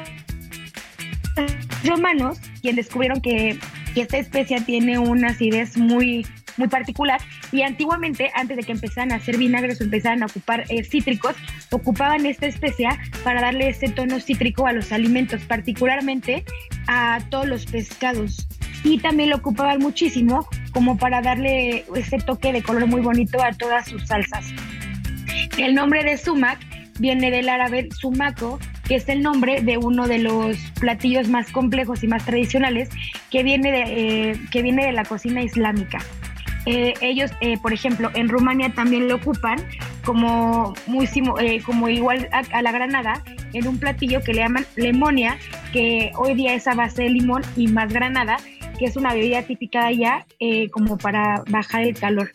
[1.85, 3.59] romanos, quienes descubrieron que,
[3.95, 7.21] que esta especia tiene una acidez muy muy particular.
[7.53, 11.35] Y antiguamente antes de que empezaran a hacer vinagres o empezaran a ocupar eh, cítricos
[11.71, 16.45] ocupaban esta especia para darle ese tono cítrico a los alimentos particularmente
[16.87, 18.49] a todos los pescados.
[18.83, 23.53] Y también lo ocupaban muchísimo como para darle ese toque de color muy bonito a
[23.53, 24.47] todas sus salsas.
[25.59, 26.59] El nombre de sumac
[26.99, 28.59] viene del árabe sumaco
[28.91, 32.89] que es el nombre de uno de los platillos más complejos y más tradicionales
[33.31, 33.83] que viene de,
[34.33, 35.99] eh, que viene de la cocina islámica.
[36.73, 39.59] Eh, ellos, eh, por ejemplo, en Rumania también lo ocupan
[40.05, 40.73] como,
[41.41, 45.37] eh, como igual a, la granada, en un platillo que le llaman lemonia,
[45.73, 48.37] que hoy día es a base de limón y más granada,
[48.79, 50.25] que es una bebida típica allá
[50.71, 52.31] como para bajar el calor.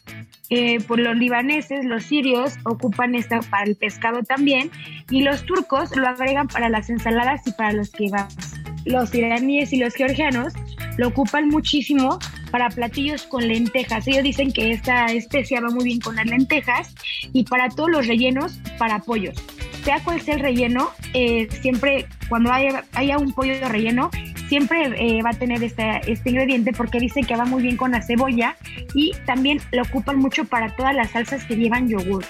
[0.86, 4.69] por los libaneses, los sirios ocupan esta para el pescado también
[5.10, 8.54] y los turcos lo agregan para las ensaladas y para los kebabs.
[8.84, 10.54] Los iraníes y los georgianos
[10.97, 12.19] lo ocupan muchísimo
[12.51, 14.08] para platillos con lentejas.
[14.08, 16.93] Ellos dicen que esta especia va muy bien con las lentejas
[17.34, 19.36] y para todos los rellenos para pollos.
[19.84, 24.10] Sea cual sea el relleno, eh, siempre cuando haya, haya un pollo relleno,
[24.47, 27.91] siempre eh, va a tener este, este ingrediente porque dice que va muy bien con
[27.91, 28.55] la cebolla
[28.93, 32.23] y también lo ocupan mucho para todas las salsas que llevan yogur.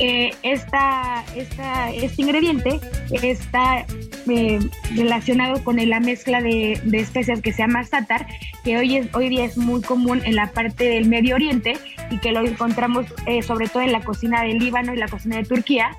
[0.00, 2.80] Eh, esta, esta, este ingrediente
[3.22, 3.86] está
[4.28, 4.58] eh,
[4.96, 8.26] relacionado con la mezcla de, de, especias que se llama sátar,
[8.64, 11.74] que hoy, es, hoy día es muy común en la parte del Medio Oriente
[12.10, 15.36] y que lo encontramos eh, sobre todo en la cocina del Líbano y la cocina
[15.36, 15.96] de Turquía.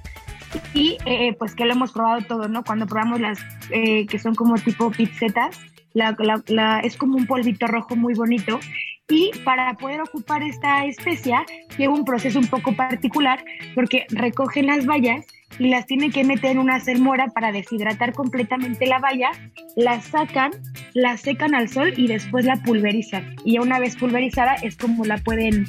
[0.74, 2.64] Y eh, pues que lo hemos probado todo, ¿no?
[2.64, 3.40] Cuando probamos las
[3.72, 5.60] eh, que son como tipo pizzetas,
[5.94, 8.60] la, la, la, es como un polvito rojo muy bonito
[9.08, 11.46] y para poder ocupar esta especia
[11.78, 13.44] lleva un proceso un poco particular
[13.76, 15.26] porque recogen las bayas
[15.60, 19.32] y las tienen que meter en una salmora para deshidratar completamente la valla,
[19.76, 20.52] la sacan,
[20.94, 23.36] la secan al sol y después la pulverizan.
[23.46, 25.66] Y una vez pulverizada es como la pueden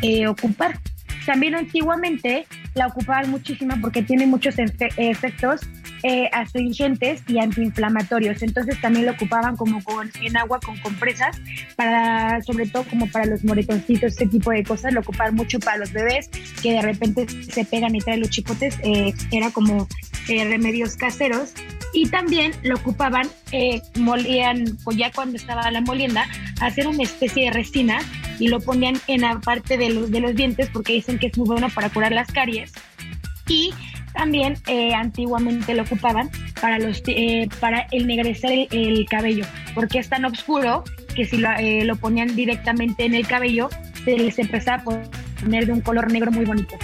[0.00, 0.78] eh, ocupar.
[1.24, 5.60] También antiguamente la ocupaban muchísimo porque tiene muchos efectos
[6.02, 8.42] eh, astringentes y antiinflamatorios.
[8.42, 11.40] Entonces también lo ocupaban como con, en agua con compresas,
[11.76, 14.92] para, sobre todo como para los moretoncitos, ese tipo de cosas.
[14.92, 16.28] Lo ocupaban mucho para los bebés
[16.62, 18.78] que de repente se pegan y traen los chicotes.
[18.82, 19.88] Eh, era como
[20.28, 21.52] eh, remedios caseros.
[21.92, 26.26] Y también lo ocupaban, eh, molían, pues ya cuando estaba la molienda,
[26.60, 27.98] hacer una especie de resina
[28.38, 31.36] y lo ponían en la parte de los, de los dientes porque dicen que es
[31.36, 32.72] muy bueno para curar las caries.
[33.46, 33.74] Y
[34.12, 39.44] también eh, antiguamente lo ocupaban para, los, eh, para ennegrecer el, el, cabello,
[39.74, 43.68] porque es tan oscuro que si lo, eh, lo, ponían directamente en el cabello,
[44.04, 44.84] se les empezaba a
[45.42, 46.76] poner de un color negro muy bonito.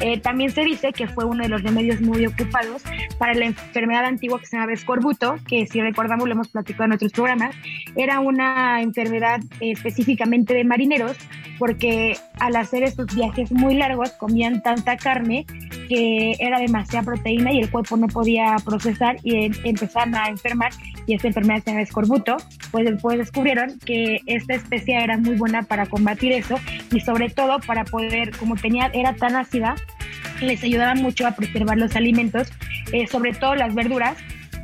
[0.00, 2.82] Eh, también se dice que fue uno de los remedios muy ocupados
[3.18, 6.92] para la enfermedad antigua que se llama escorbuto, que si recordamos lo hemos platicado en
[6.92, 7.54] otros programas,
[7.96, 11.16] era una enfermedad eh, específicamente de marineros,
[11.58, 15.46] porque al hacer estos viajes muy largos comían tanta carne
[15.88, 20.72] que era demasiada proteína y el cuerpo no podía procesar y empezaron a enfermar
[21.06, 22.36] y esta enfermedad se llama escorbuto,
[22.70, 26.58] pues después descubrieron que esta especie era muy buena para combatir eso
[26.92, 29.74] y sobre todo para poder, como tenía, era tan ácida,
[30.40, 32.52] les ayudaba mucho a preservar los alimentos,
[32.92, 34.16] eh, sobre todo las verduras,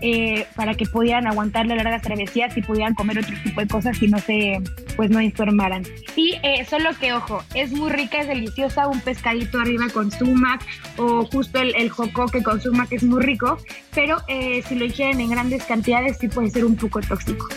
[0.02, 4.02] eh, para que pudieran aguantar las largas travesías y pudieran comer otro tipo de cosas
[4.02, 4.58] y no se,
[5.00, 5.82] pues no enfermaran.
[6.14, 10.60] Y eh, solo que, ojo, es muy rica, es deliciosa, un pescadito arriba con sumac
[10.98, 13.56] o justo el, el jocoque con sumac es muy rico,
[13.94, 17.48] pero eh, si lo ingieren en grandes cantidades sí puede ser un poco tóxico.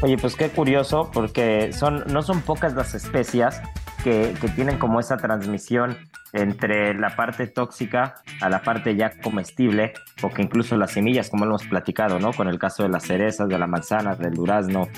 [0.00, 3.60] Oye, pues qué curioso, porque son, no son pocas las especias
[4.02, 5.98] que, que, tienen como esa transmisión
[6.42, 11.44] entre la parte tóxica a la parte ya comestible, o que incluso las semillas, como
[11.44, 12.32] hemos platicado, ¿no?
[12.32, 14.88] Con el caso de las cerezas, de la manzana, del durazno.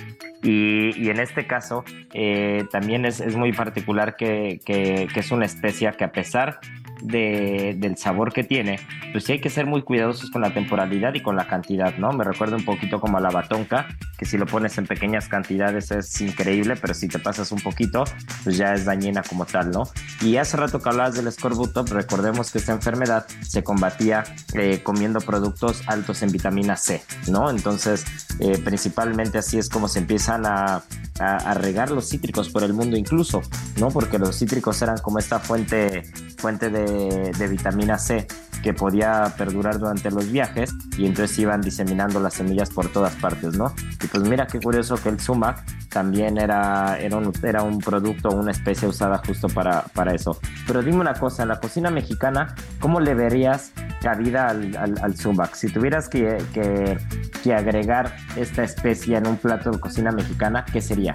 [0.42, 5.32] Y, y en este caso, eh, también es, es, muy particular que, que, que, es
[5.32, 6.60] una especia que a pesar
[7.02, 8.80] de, del sabor que tiene,
[9.12, 12.12] pues sí hay que ser muy cuidadosos con la temporalidad y con la cantidad, ¿no?
[12.12, 15.90] Me recuerda un poquito como a la batonca, que si lo pones en pequeñas cantidades
[15.90, 18.04] es increíble, pero si te pasas un poquito,
[18.44, 19.84] pues ya es dañina como tal, ¿no?
[20.22, 25.20] Y hace rato que hablabas del escorbuto, recordemos que esta enfermedad se combatía eh, comiendo
[25.20, 27.50] productos altos en vitamina C, ¿no?
[27.50, 28.04] Entonces,
[28.40, 30.82] eh, principalmente así es como se empiezan a,
[31.18, 33.40] a, a, regar los cítricos por el mundo incluso,
[33.76, 33.88] ¿no?
[33.88, 36.02] Porque los cítricos eran como esta fuente,
[36.36, 38.26] fuente de, de vitamina C
[38.62, 43.56] que podía perdurar durante los viajes y entonces iban diseminando las semillas por todas partes,
[43.56, 43.72] ¿no?
[44.02, 48.88] Y pues mira qué curioso que el sumac también era, era, un, producto, una especie
[48.88, 50.38] usada justo para, para eso.
[50.66, 53.72] Pero dime una cosa, en la cocina mexicana, ¿cómo le verías
[54.02, 55.54] cabida al, al, al sumac?
[55.54, 56.98] Si tuvieras que, que,
[57.42, 61.14] que agregar esta especie en un plato de cocina mexicana, ¿qué sería?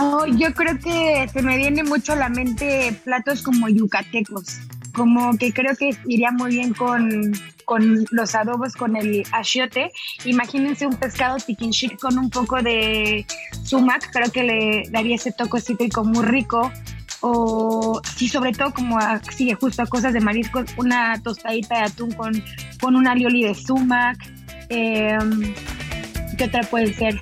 [0.00, 4.60] Oh, yo creo que se me viene mucho a la mente platos como yucatecos,
[4.94, 7.32] como que creo que iría muy bien con,
[7.64, 9.90] con los adobos, con el achiote.
[10.24, 13.26] Imagínense un pescado tiquinchic con un poco de
[13.64, 16.70] sumac, creo que le daría ese toque cítrico muy rico.
[17.20, 18.98] O sí, sobre todo como
[19.36, 22.40] sigue justo a cosas de mariscos, una tostadita de atún con,
[22.80, 24.16] con un alioli de sumac.
[24.68, 25.18] Eh,
[26.36, 27.20] ¿Qué otra puede ser?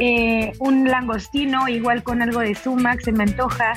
[0.00, 3.74] Eh, un langostino, igual con algo de sumac, se me antoja.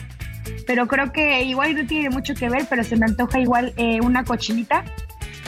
[0.66, 4.00] Pero creo que igual no tiene mucho que ver, pero se me antoja igual eh,
[4.02, 4.86] una cochinita.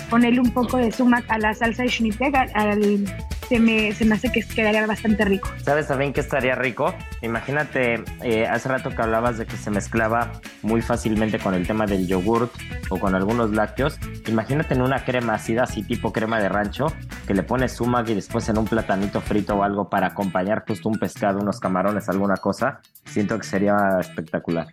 [0.09, 3.05] Ponerle un poco de sumac a la salsa de schnitzel, al,
[3.47, 5.49] se me, se me hace que quedaría bastante rico.
[5.63, 6.93] ¿Sabes también que estaría rico?
[7.21, 10.31] Imagínate, eh, hace rato que hablabas de que se mezclaba
[10.61, 12.51] muy fácilmente con el tema del yogurt
[12.89, 13.99] o con algunos lácteos.
[14.27, 16.87] Imagínate en una crema ácida, así tipo crema de rancho,
[17.27, 20.89] que le pones sumac y después en un platanito frito o algo para acompañar justo
[20.89, 22.79] un pescado, unos camarones, alguna cosa.
[23.05, 24.67] Siento que sería espectacular.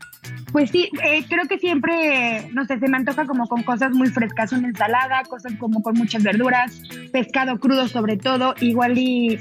[0.52, 4.08] Pues sí, eh, creo que siempre, no sé, se me antoja como con cosas muy
[4.08, 6.80] frescas, una ensalada, cosas como con muchas verduras,
[7.12, 9.38] pescado crudo sobre todo, igual y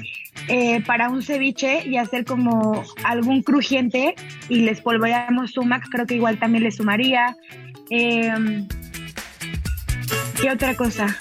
[0.48, 4.14] eh, para un ceviche y hacer como algún crujiente
[4.48, 7.36] y les polvoreamos sumac, creo que igual también le sumaría.
[7.90, 8.32] Eh,
[10.40, 11.16] ¿Qué otra cosa?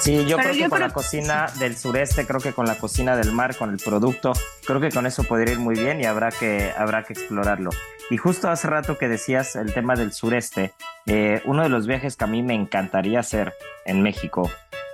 [0.00, 3.32] Sí, yo creo que con la cocina del sureste, creo que con la cocina del
[3.32, 4.32] mar, con el producto,
[4.64, 7.70] creo que con eso podría ir muy bien y habrá que, habrá que explorarlo.
[8.10, 10.72] Y justo hace rato que decías el tema del sureste,
[11.06, 13.54] eh, uno de los viajes que a mí me encantaría hacer
[13.84, 14.48] en México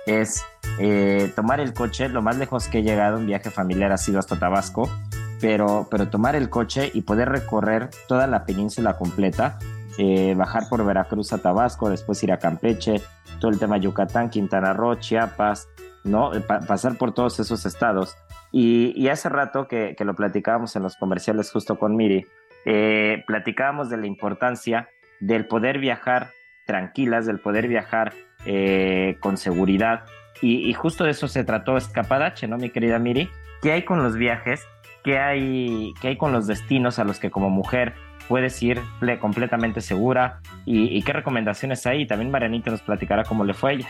[0.05, 0.45] es
[0.79, 4.19] eh, tomar el coche, lo más lejos que he llegado, un viaje familiar ha sido
[4.19, 4.89] hasta Tabasco,
[5.39, 9.59] pero, pero tomar el coche y poder recorrer toda la península completa,
[9.97, 13.01] eh, bajar por Veracruz a Tabasco, después ir a Campeche,
[13.39, 15.67] todo el tema Yucatán, Quintana Roo, Chiapas,
[16.03, 16.31] ¿no?
[16.67, 18.15] pasar por todos esos estados.
[18.51, 22.27] Y, hace rato que, que, lo platicábamos en los comerciales justo con Miri,
[22.65, 24.89] eh, platicábamos de la importancia
[25.19, 26.31] del poder viajar
[26.65, 28.13] tranquilas, del poder viajar
[28.45, 30.05] eh, con seguridad.
[30.41, 33.29] Y, justo de eso se trató Escapadache, ¿no, mi querida Miri?
[33.61, 34.65] ¿Qué hay con los viajes?
[35.01, 37.93] ¿Qué hay, qué hay con los destinos a los que como mujer
[38.27, 38.81] puedes ir
[39.21, 40.41] completamente segura?
[40.65, 42.05] ¿Y, y qué recomendaciones hay?
[42.05, 43.87] También Marianita nos platicará cómo le fue ella.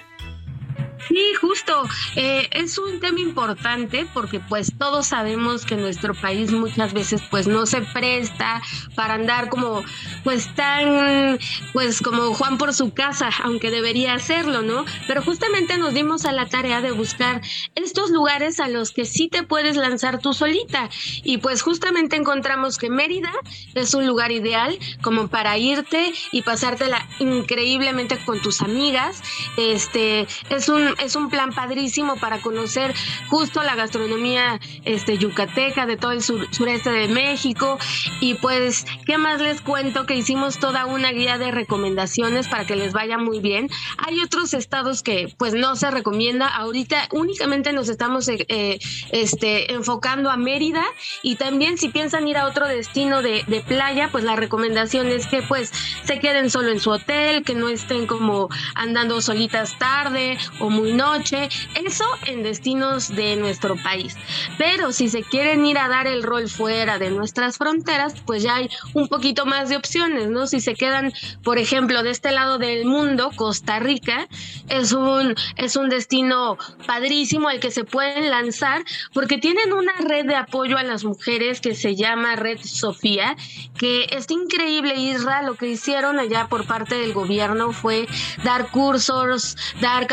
[1.07, 1.83] Sí, justo.
[2.15, 7.47] Eh, es un tema importante porque pues todos sabemos que nuestro país muchas veces pues
[7.47, 8.61] no se presta
[8.95, 9.83] para andar como
[10.23, 11.39] pues tan
[11.73, 14.85] pues como Juan por su casa, aunque debería hacerlo, ¿no?
[15.07, 17.41] Pero justamente nos dimos a la tarea de buscar
[17.75, 20.89] estos lugares a los que sí te puedes lanzar tú solita
[21.23, 23.31] y pues justamente encontramos que Mérida
[23.75, 29.21] es un lugar ideal como para irte y pasártela increíblemente con tus amigas.
[29.57, 32.93] Este es un es un plan padrísimo para conocer
[33.29, 37.77] justo la gastronomía este, yucateca de todo el sureste de México.
[38.19, 40.05] Y pues, ¿qué más les cuento?
[40.05, 43.69] Que hicimos toda una guía de recomendaciones para que les vaya muy bien.
[43.97, 46.47] Hay otros estados que pues no se recomienda.
[46.47, 48.79] Ahorita únicamente nos estamos eh, eh,
[49.11, 50.83] este, enfocando a Mérida
[51.21, 55.27] y también si piensan ir a otro destino de, de playa, pues la recomendación es
[55.27, 55.71] que pues
[56.03, 60.82] se queden solo en su hotel, que no estén como andando solitas tarde o muy
[60.83, 64.15] noche, eso en destinos de nuestro país.
[64.57, 68.55] Pero si se quieren ir a dar el rol fuera de nuestras fronteras, pues ya
[68.55, 70.47] hay un poquito más de opciones, ¿no?
[70.47, 71.13] Si se quedan,
[71.43, 74.27] por ejemplo, de este lado del mundo, Costa Rica,
[74.69, 80.25] es un, es un destino padrísimo al que se pueden lanzar porque tienen una red
[80.25, 83.35] de apoyo a las mujeres que se llama Red Sofía,
[83.77, 88.07] que es increíble, Isra, lo que hicieron allá por parte del gobierno fue
[88.43, 90.07] dar cursos, dar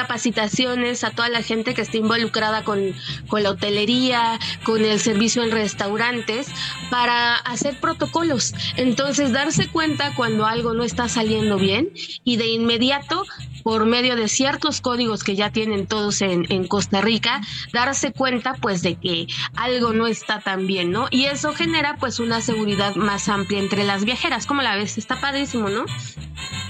[0.68, 2.94] a toda la gente que está involucrada con,
[3.28, 6.48] con la hotelería, con el servicio en restaurantes,
[6.90, 8.54] para hacer protocolos.
[8.76, 11.90] Entonces, darse cuenta cuando algo no está saliendo bien
[12.24, 13.24] y de inmediato
[13.62, 17.40] por medio de ciertos códigos que ya tienen todos en, Costa Rica,
[17.72, 21.08] darse cuenta pues de que algo no está tan bien, ¿no?
[21.10, 24.46] Y eso genera pues una seguridad más amplia entre las viajeras.
[24.46, 24.98] ¿Cómo la ves?
[24.98, 25.84] Está padrísimo, ¿no?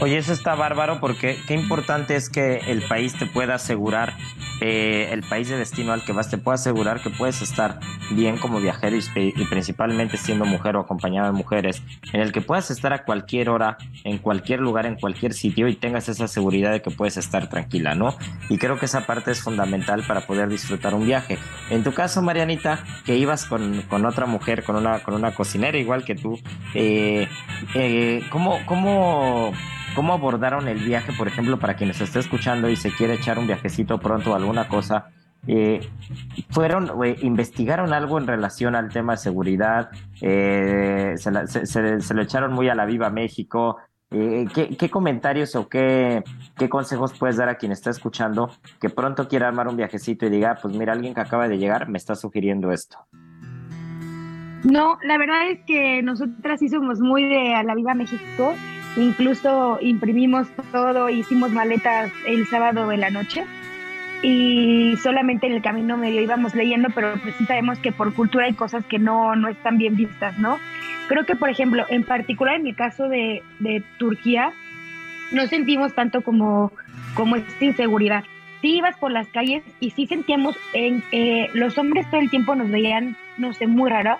[0.00, 3.79] Oye, eso está bárbaro porque qué importante es que el país te pueda asegurar,
[4.60, 8.36] eh, el país de destino al que vas te pueda asegurar que puedes estar bien
[8.36, 12.92] como viajero y, principalmente siendo mujer o acompañada de mujeres, en el que puedas estar
[12.92, 16.90] a cualquier hora, en cualquier lugar, en cualquier sitio y tengas esa seguridad de que
[16.90, 18.14] puedes estar tranquila, ¿no?
[18.48, 21.38] Y creo que esa parte es fundamental para poder disfrutar un viaje.
[21.70, 25.78] En tu caso, Marianita, que ibas con, con otra mujer, con una, con una cocinera
[25.78, 26.38] igual que tú,
[26.74, 27.28] eh,
[27.74, 29.52] eh, ¿cómo, cómo
[29.94, 33.46] ¿Cómo abordaron el viaje, por ejemplo, para quienes esté escuchando y se quiere echar un
[33.46, 35.10] viajecito pronto o alguna cosa?
[35.46, 35.80] Eh,
[36.50, 36.90] fueron,
[37.22, 42.84] investigaron algo en relación al tema de seguridad, eh, se, lo echaron muy a la
[42.84, 43.78] viva México.
[44.12, 46.22] Eh, ¿qué, comentarios o qué,
[46.68, 50.58] consejos puedes dar a quien está escuchando que pronto quiera armar un viajecito y diga,
[50.60, 52.98] pues mira, alguien que acaba de llegar me está sugiriendo esto?
[54.64, 58.54] No, la verdad es que nosotras sí somos muy de a la viva México
[58.96, 63.44] Incluso imprimimos todo, hicimos maletas el sábado de la noche
[64.22, 68.46] y solamente en el camino medio íbamos leyendo, pero pues sí sabemos que por cultura
[68.46, 70.58] hay cosas que no, no están bien vistas, ¿no?
[71.08, 74.52] Creo que, por ejemplo, en particular en el caso de, de Turquía,
[75.32, 76.72] no sentimos tanto como,
[77.14, 78.24] como esta inseguridad.
[78.60, 82.54] sí ibas por las calles y sí sentíamos, en, eh, los hombres todo el tiempo
[82.54, 84.18] nos veían, no sé, muy raro,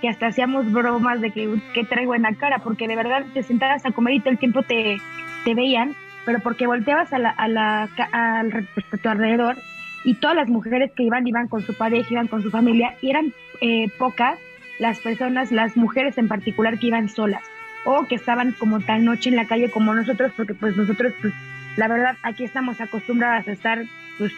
[0.00, 3.42] que hasta hacíamos bromas de que, que traigo en la cara, porque de verdad te
[3.42, 4.98] sentabas a comer y todo el tiempo te,
[5.44, 5.94] te veían,
[6.24, 9.56] pero porque volteabas a la, a la, al, a tu alrededor
[10.04, 13.10] y todas las mujeres que iban, iban con su pareja, iban con su familia, y
[13.10, 14.38] eran eh, pocas
[14.78, 17.42] las personas, las mujeres en particular que iban solas
[17.84, 21.32] o que estaban como tan noche en la calle como nosotros, porque pues nosotros, pues
[21.76, 23.84] la verdad, aquí estamos acostumbradas a estar
[24.18, 24.32] pues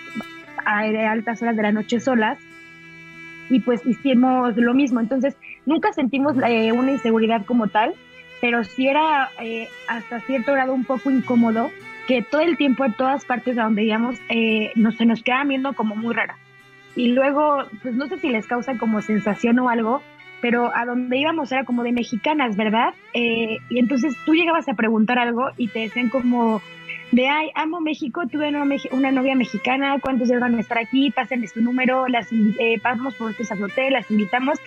[0.65, 0.81] a
[1.11, 2.39] altas horas de la noche solas
[3.49, 5.01] y pues hicimos lo mismo.
[5.01, 5.37] Entonces,
[5.69, 7.95] nunca sentimos eh, una inseguridad como tal,
[8.41, 11.71] pero sí era eh, hasta cierto grado un poco incómodo
[12.09, 15.49] que todo el tiempo en todas partes a donde íbamos eh, nos, se nos quedaban
[15.49, 16.39] viendo como muy rara.
[16.97, 20.03] Y luego, pues no sé si les causa como sensación o algo,
[20.41, 22.95] pero a donde íbamos era como de mexicanas, ¿verdad?
[23.13, 26.63] Eh, y entonces tú llegabas a preguntar algo y te decían como
[27.13, 31.11] de, ay, amo México, tuve una, novia mexicana, ¿cuántos días van a estar aquí?
[31.11, 34.59] Pásenle su número, las eh, pasamos por ustedes hotel, las invitamos.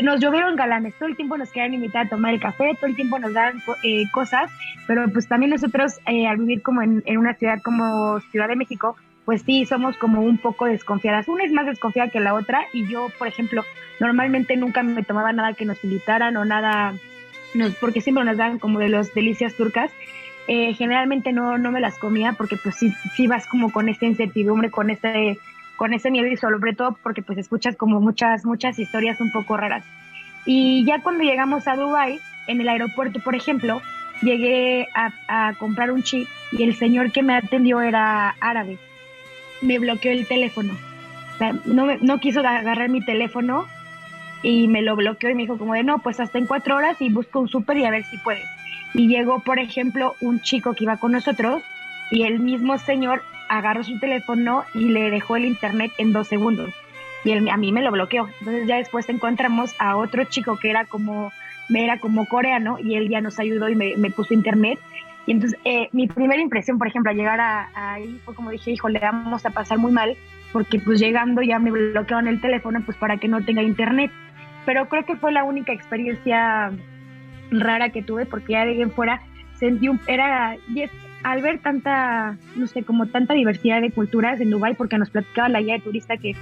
[0.00, 2.96] Nos llovieron galanes, todo el tiempo nos querían invitar a tomar el café, todo el
[2.96, 4.50] tiempo nos dan eh, cosas,
[4.86, 8.96] pero pues también nosotros eh, al vivir como en, una ciudad como Ciudad de México,
[9.26, 11.28] pues sí, somos como un poco desconfiadas.
[11.28, 13.64] Una es más desconfiada que la otra y yo, por ejemplo,
[14.00, 16.94] normalmente nunca me tomaba nada que nos invitaran o nada,
[17.54, 19.90] nos, porque siempre nos dan como de los delicias turcas.
[20.48, 24.06] Eh, generalmente no, no me las comía porque pues sí, sí vas como con esa
[24.06, 25.38] incertidumbre, con ese,
[25.76, 29.56] con ese miedo y sobre todo porque pues escuchas como muchas, muchas historias un poco
[29.56, 29.84] raras.
[30.44, 33.80] Y ya cuando llegamos a Dubai en el aeropuerto, por ejemplo,
[34.22, 38.78] llegué a, comprar un chip y el señor que me atendió era árabe
[39.62, 40.74] me bloqueó el teléfono.
[41.34, 43.66] O sea, no, no quiso agarrar mi teléfono
[44.42, 47.00] y me lo bloqueó y me dijo como de no, pues hasta en cuatro horas
[47.00, 48.46] y busco un súper y a ver si puedes.
[48.92, 51.62] Y llegó, por ejemplo, un chico que iba con nosotros
[52.10, 53.22] y el mismo señor
[53.52, 56.72] agarró su teléfono y le dejó el internet en dos segundos.
[57.22, 58.26] Y él, a mí me lo bloqueó.
[58.40, 61.30] Entonces ya después encontramos a otro chico que era como,
[61.68, 64.78] era como coreano y él ya nos ayudó y me, puso internet
[65.26, 68.72] y entonces, eh, mi primera impresión, por ejemplo, al llegar a, ahí fue como dije,
[68.72, 70.16] híjole, vamos a pasar muy mal,
[70.52, 74.10] porque pues llegando ya me bloquearon el teléfono, pues para que no tenga internet.
[74.66, 76.72] Pero creo que fue la única experiencia
[77.52, 79.20] rara que tuve, porque ya de alguien fuera
[79.60, 80.56] sentí un, era,
[81.22, 85.48] al ver tanta, no sé, como tanta diversidad de culturas en Dubai, porque nos platicaba
[85.48, 86.34] la guía de turista que,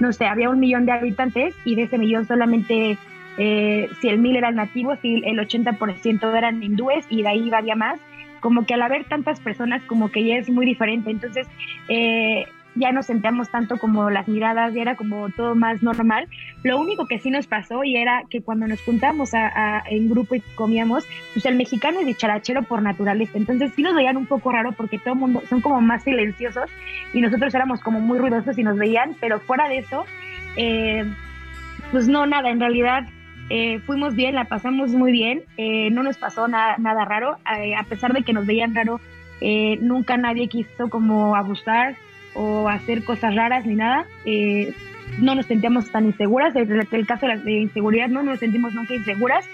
[0.00, 2.98] no sé, había un millón de habitantes y de ese millón solamente
[3.38, 7.76] eh, si el mil eran nativos y el 80% eran hindúes y de ahí había
[7.76, 7.98] más.
[8.40, 11.48] Como que al haber tantas personas como que ya es muy diferente, entonces
[11.88, 12.44] eh,
[12.76, 16.28] ya nos sentíamos tanto como las miradas, ya era como todo más normal.
[16.62, 20.34] Lo único que sí nos pasó y era que cuando nos juntamos a, en grupo
[20.34, 24.52] y comíamos, pues el mexicano es dicharachero por naturaleza, entonces sí nos veían un poco
[24.52, 26.70] raro porque todo el mundo son como más silenciosos
[27.12, 30.04] y nosotros éramos como muy ruidosos y nos veían, pero fuera de eso,
[30.56, 31.04] eh,
[31.90, 33.06] pues no, nada, en realidad
[33.48, 37.76] eh, fuimos bien, la pasamos muy bien, eh, no nos pasó nada, nada raro, eh,
[37.76, 39.00] a pesar de que nos veían raro,
[39.80, 41.94] nunca nadie quiso como abusar
[42.36, 44.06] o hacer cosas raras ni nada.
[45.18, 48.94] no nos sentíamos tan inseguras, en el, caso de la inseguridad no nos sentimos nunca
[48.94, 49.48] inseguras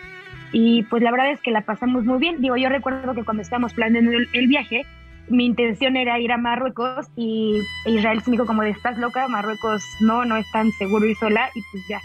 [0.53, 2.41] y pues la verdad es que la pasamos muy bien.
[2.41, 4.85] Digo, yo recuerdo que cuando estábamos planeando el, viaje,
[5.29, 9.27] mi intención era ir a Marruecos y Israel se me dijo como de estás loca,
[9.29, 12.01] Marruecos no, no es tan seguro ir sola y pues ya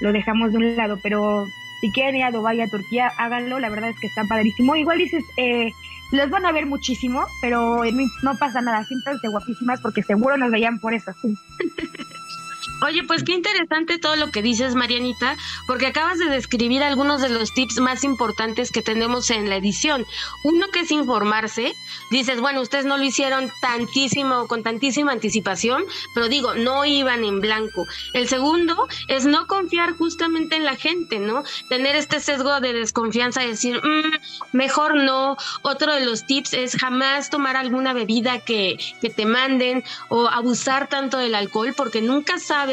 [0.00, 1.46] lo dejamos de un lado, pero
[1.80, 4.76] si quieren ir a Dubái, a Turquía, háganlo, la verdad es que está padrísimo.
[4.76, 5.72] Igual dices, eh,
[6.12, 7.82] los van a ver muchísimo, pero
[8.22, 11.12] no, pasa nada, siéntanse guapísimas porque seguro nos veían por eso.
[12.80, 17.28] Oye, pues qué interesante todo lo que dices, Marianita, porque acabas de describir algunos de
[17.28, 20.06] los tips más importantes que tenemos en la edición.
[20.44, 21.74] Uno que es informarse.
[22.12, 27.40] Dices, bueno, ustedes no lo hicieron tantísimo, con tantísima anticipación, pero digo, no iban en
[27.40, 27.84] blanco.
[28.12, 31.42] El segundo es no confiar justamente en la gente, ¿no?
[31.68, 35.36] Tener este sesgo de desconfianza, decir, mm, mejor no.
[35.62, 40.88] Otro de los tips es jamás tomar alguna bebida que, que te manden o abusar
[40.88, 42.67] tanto del alcohol, porque nunca sabes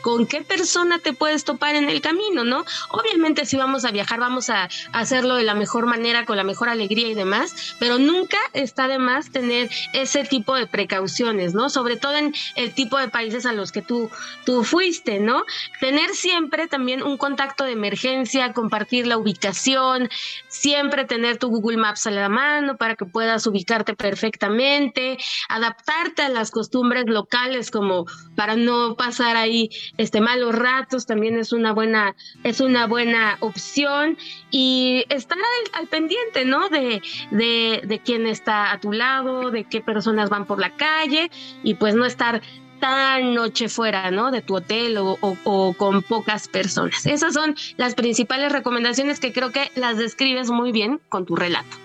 [0.00, 2.64] con qué persona te puedes topar en el camino, ¿no?
[2.90, 6.68] Obviamente si vamos a viajar vamos a hacerlo de la mejor manera, con la mejor
[6.68, 11.70] alegría y demás, pero nunca está de más tener ese tipo de precauciones, ¿no?
[11.70, 14.10] Sobre todo en el tipo de países a los que tú,
[14.44, 15.44] tú fuiste, ¿no?
[15.80, 20.08] Tener siempre también un contacto de emergencia, compartir la ubicación,
[20.48, 25.18] siempre tener tu Google Maps a la mano para que puedas ubicarte perfectamente,
[25.48, 31.38] adaptarte a las costumbres locales como para no pasar pasar ahí este malos ratos también
[31.38, 34.16] es una buena es una buena opción
[34.50, 35.38] y estar
[35.74, 40.46] al, pendiente no de, de, de quién está a tu lado de qué personas van
[40.46, 41.30] por la calle
[41.62, 42.42] y pues no estar
[42.80, 44.30] tan noche fuera, ¿no?
[44.30, 47.06] De tu hotel o, o, con pocas personas.
[47.06, 51.76] Esas son las principales recomendaciones que creo que las describes muy bien con tu relato.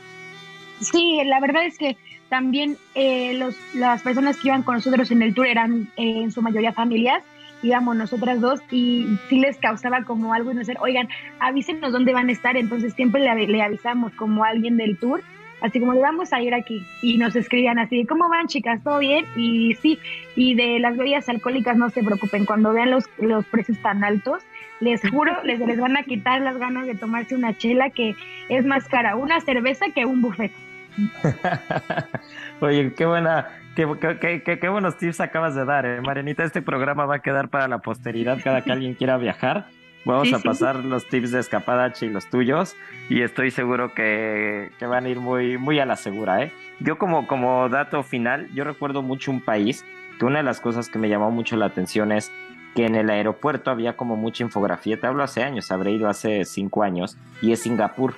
[0.82, 1.96] Sí, la verdad es que
[2.32, 6.32] también eh, los, las personas que iban con nosotros en el tour eran eh, en
[6.32, 7.24] su mayoría familias,
[7.64, 11.08] íbamos nosotras dos y sí les causaba como algo no ser, oigan,
[11.40, 15.22] avísenos dónde van a estar, entonces siempre le, le avisamos como alguien del tour,
[15.62, 18.84] así como le vamos a ir aquí y nos escribían así, ¿cómo van chicas?
[18.84, 19.26] ¿Todo bien?
[19.36, 20.00] Y sí,
[20.36, 24.44] y de las bebidas alcohólicas no se preocupen, cuando vean los, los precios tan altos,
[24.80, 28.16] les juro, les, les van a quitar las ganas de tomarse una chela que
[28.50, 30.52] es más cara, una cerveza que un buffet.
[32.62, 36.44] Oye, qué buena, qué, qué, qué, buenos tips acabas de dar, eh, Marianita.
[36.44, 39.68] Este programa va a quedar para la posteridad cada que alguien quiera viajar.
[40.04, 42.76] Vamos a pasar los tips de escapadache y los tuyos
[43.08, 46.42] y estoy seguro que, que, van a ir muy, muy a la segura.
[46.42, 46.52] ¿eh?
[46.80, 49.86] Yo como, como dato final, yo recuerdo mucho un país
[50.18, 52.32] que una de las cosas que me llamó mucho la atención es
[52.76, 55.00] que en el aeropuerto había como mucha infografía.
[55.00, 58.16] Te hablo hace años, habré ido hace cinco años y es Singapur.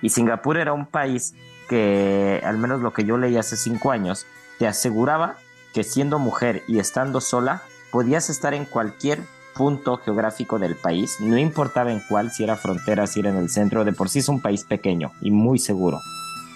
[0.00, 1.34] Y Singapur era un país
[1.68, 4.26] que, al menos lo que yo leí hace cinco años,
[4.58, 5.36] te aseguraba
[5.72, 9.20] que siendo mujer y estando sola, podías estar en cualquier
[9.54, 13.48] punto geográfico del país, no importaba en cuál, si era frontera, si era en el
[13.48, 15.98] centro, de por sí es un país pequeño y muy seguro.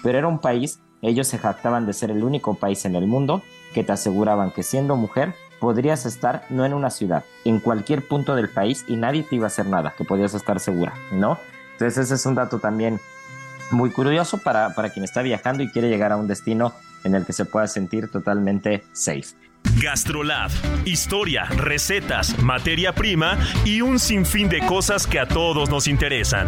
[0.03, 3.41] Pero era un país, ellos se jactaban de ser el único país en el mundo
[3.73, 8.35] que te aseguraban que siendo mujer podrías estar no en una ciudad, en cualquier punto
[8.35, 11.37] del país y nadie te iba a hacer nada, que podías estar segura, ¿no?
[11.73, 12.99] Entonces ese es un dato también
[13.71, 17.25] muy curioso para, para quien está viajando y quiere llegar a un destino en el
[17.25, 19.35] que se pueda sentir totalmente safe.
[19.81, 20.51] Gastrolab,
[20.85, 26.47] historia, recetas, materia prima y un sinfín de cosas que a todos nos interesan.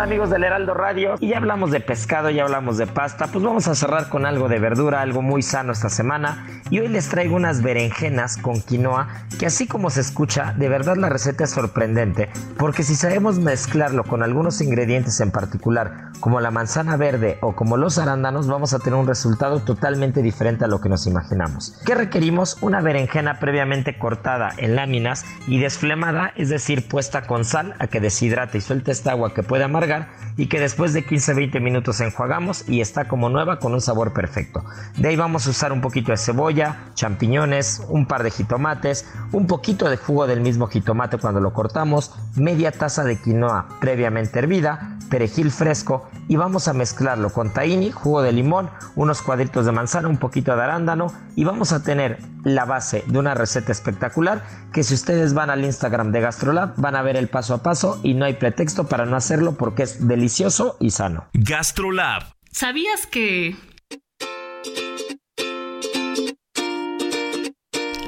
[0.00, 3.44] Hola amigos del Heraldo Radio, y ya hablamos de pescado, ya hablamos de pasta, pues
[3.44, 6.46] vamos a cerrar con algo de verdura, algo muy sano esta semana.
[6.70, 10.96] Y hoy les traigo unas berenjenas con quinoa, que así como se escucha, de verdad
[10.96, 16.50] la receta es sorprendente, porque si sabemos mezclarlo con algunos ingredientes en particular, como la
[16.50, 20.80] manzana verde o como los arándanos, vamos a tener un resultado totalmente diferente a lo
[20.80, 21.78] que nos imaginamos.
[21.84, 22.56] ¿Qué requerimos?
[22.62, 28.00] Una berenjena previamente cortada en láminas y desflemada, es decir, puesta con sal a que
[28.00, 29.89] deshidrate y suelte esta agua que puede amargar
[30.36, 34.64] y que después de 15-20 minutos enjuagamos y está como nueva con un sabor perfecto.
[34.96, 39.46] De ahí vamos a usar un poquito de cebolla, champiñones, un par de jitomates, un
[39.46, 44.96] poquito de jugo del mismo jitomate cuando lo cortamos, media taza de quinoa previamente hervida,
[45.10, 50.08] perejil fresco y vamos a mezclarlo con tahini, jugo de limón, unos cuadritos de manzana,
[50.08, 54.82] un poquito de arándano y vamos a tener la base de una receta espectacular que
[54.82, 58.14] si ustedes van al Instagram de Gastrolab van a ver el paso a paso y
[58.14, 61.28] no hay pretexto para no hacerlo porque es delicioso y sano.
[61.32, 62.24] Gastrolab.
[62.52, 63.56] ¿Sabías que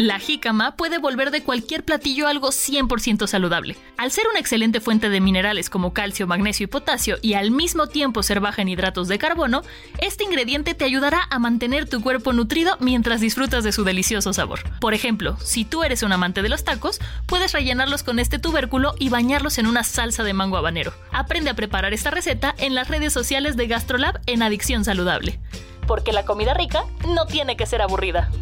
[0.03, 3.77] La jícama puede volver de cualquier platillo algo 100% saludable.
[3.97, 7.87] Al ser una excelente fuente de minerales como calcio, magnesio y potasio y al mismo
[7.87, 9.63] tiempo ser baja en hidratos de carbono,
[10.01, 14.65] este ingrediente te ayudará a mantener tu cuerpo nutrido mientras disfrutas de su delicioso sabor.
[14.81, 18.97] Por ejemplo, si tú eres un amante de los tacos, puedes rellenarlos con este tubérculo
[18.99, 20.93] y bañarlos en una salsa de mango habanero.
[21.13, 25.39] Aprende a preparar esta receta en las redes sociales de GastroLab en Adicción Saludable.
[25.87, 28.33] Porque la comida rica no tiene que ser aburrida.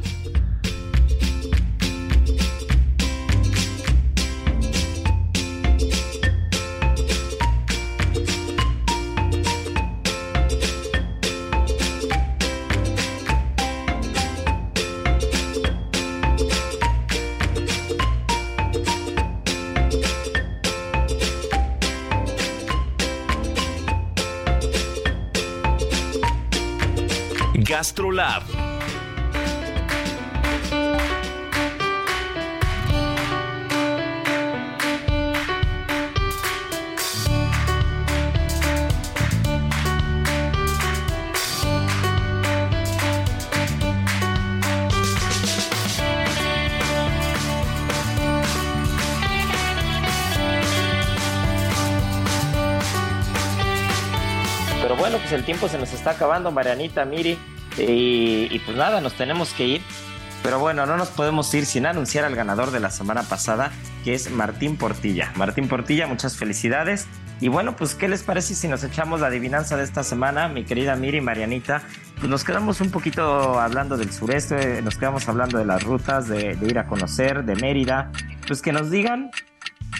[27.80, 28.42] GastroLab.
[54.98, 57.36] Bueno, pues el tiempo se nos está acabando, Marianita, Miri.
[57.78, 59.82] Y, pues nada, nos tenemos que ir.
[60.42, 63.72] Pero bueno, no nos podemos ir sin anunciar al ganador de la semana pasada,
[64.04, 65.32] que es Martín Portilla.
[65.36, 67.06] Martín Portilla, muchas felicidades.
[67.42, 70.64] Y bueno, pues, ¿qué les parece si nos echamos la adivinanza de esta semana, mi
[70.64, 71.82] querida Miri y Marianita?
[72.16, 76.54] Pues nos quedamos un poquito hablando del sureste, nos quedamos hablando de las rutas, de,
[76.56, 78.10] de ir a conocer, de Mérida.
[78.46, 79.30] Pues que nos digan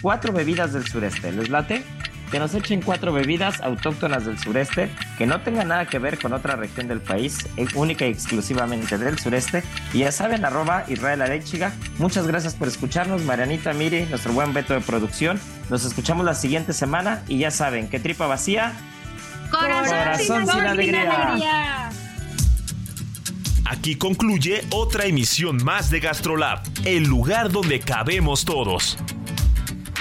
[0.01, 1.31] cuatro bebidas del sureste.
[1.31, 1.83] ¿Les late?
[2.31, 6.33] Que nos echen cuatro bebidas autóctonas del sureste que no tengan nada que ver con
[6.33, 9.63] otra región del país, eh, única y exclusivamente del sureste.
[9.93, 11.73] Y ya saben, arroba Israel Arechiga.
[11.99, 15.39] Muchas gracias por escucharnos, Marianita Miri, nuestro buen Beto de producción.
[15.69, 18.73] Nos escuchamos la siguiente semana y ya saben que tripa vacía.
[19.51, 21.89] Corazón, sin alegría.
[23.65, 28.97] Aquí concluye otra emisión más de Gastrolab, el lugar donde cabemos todos.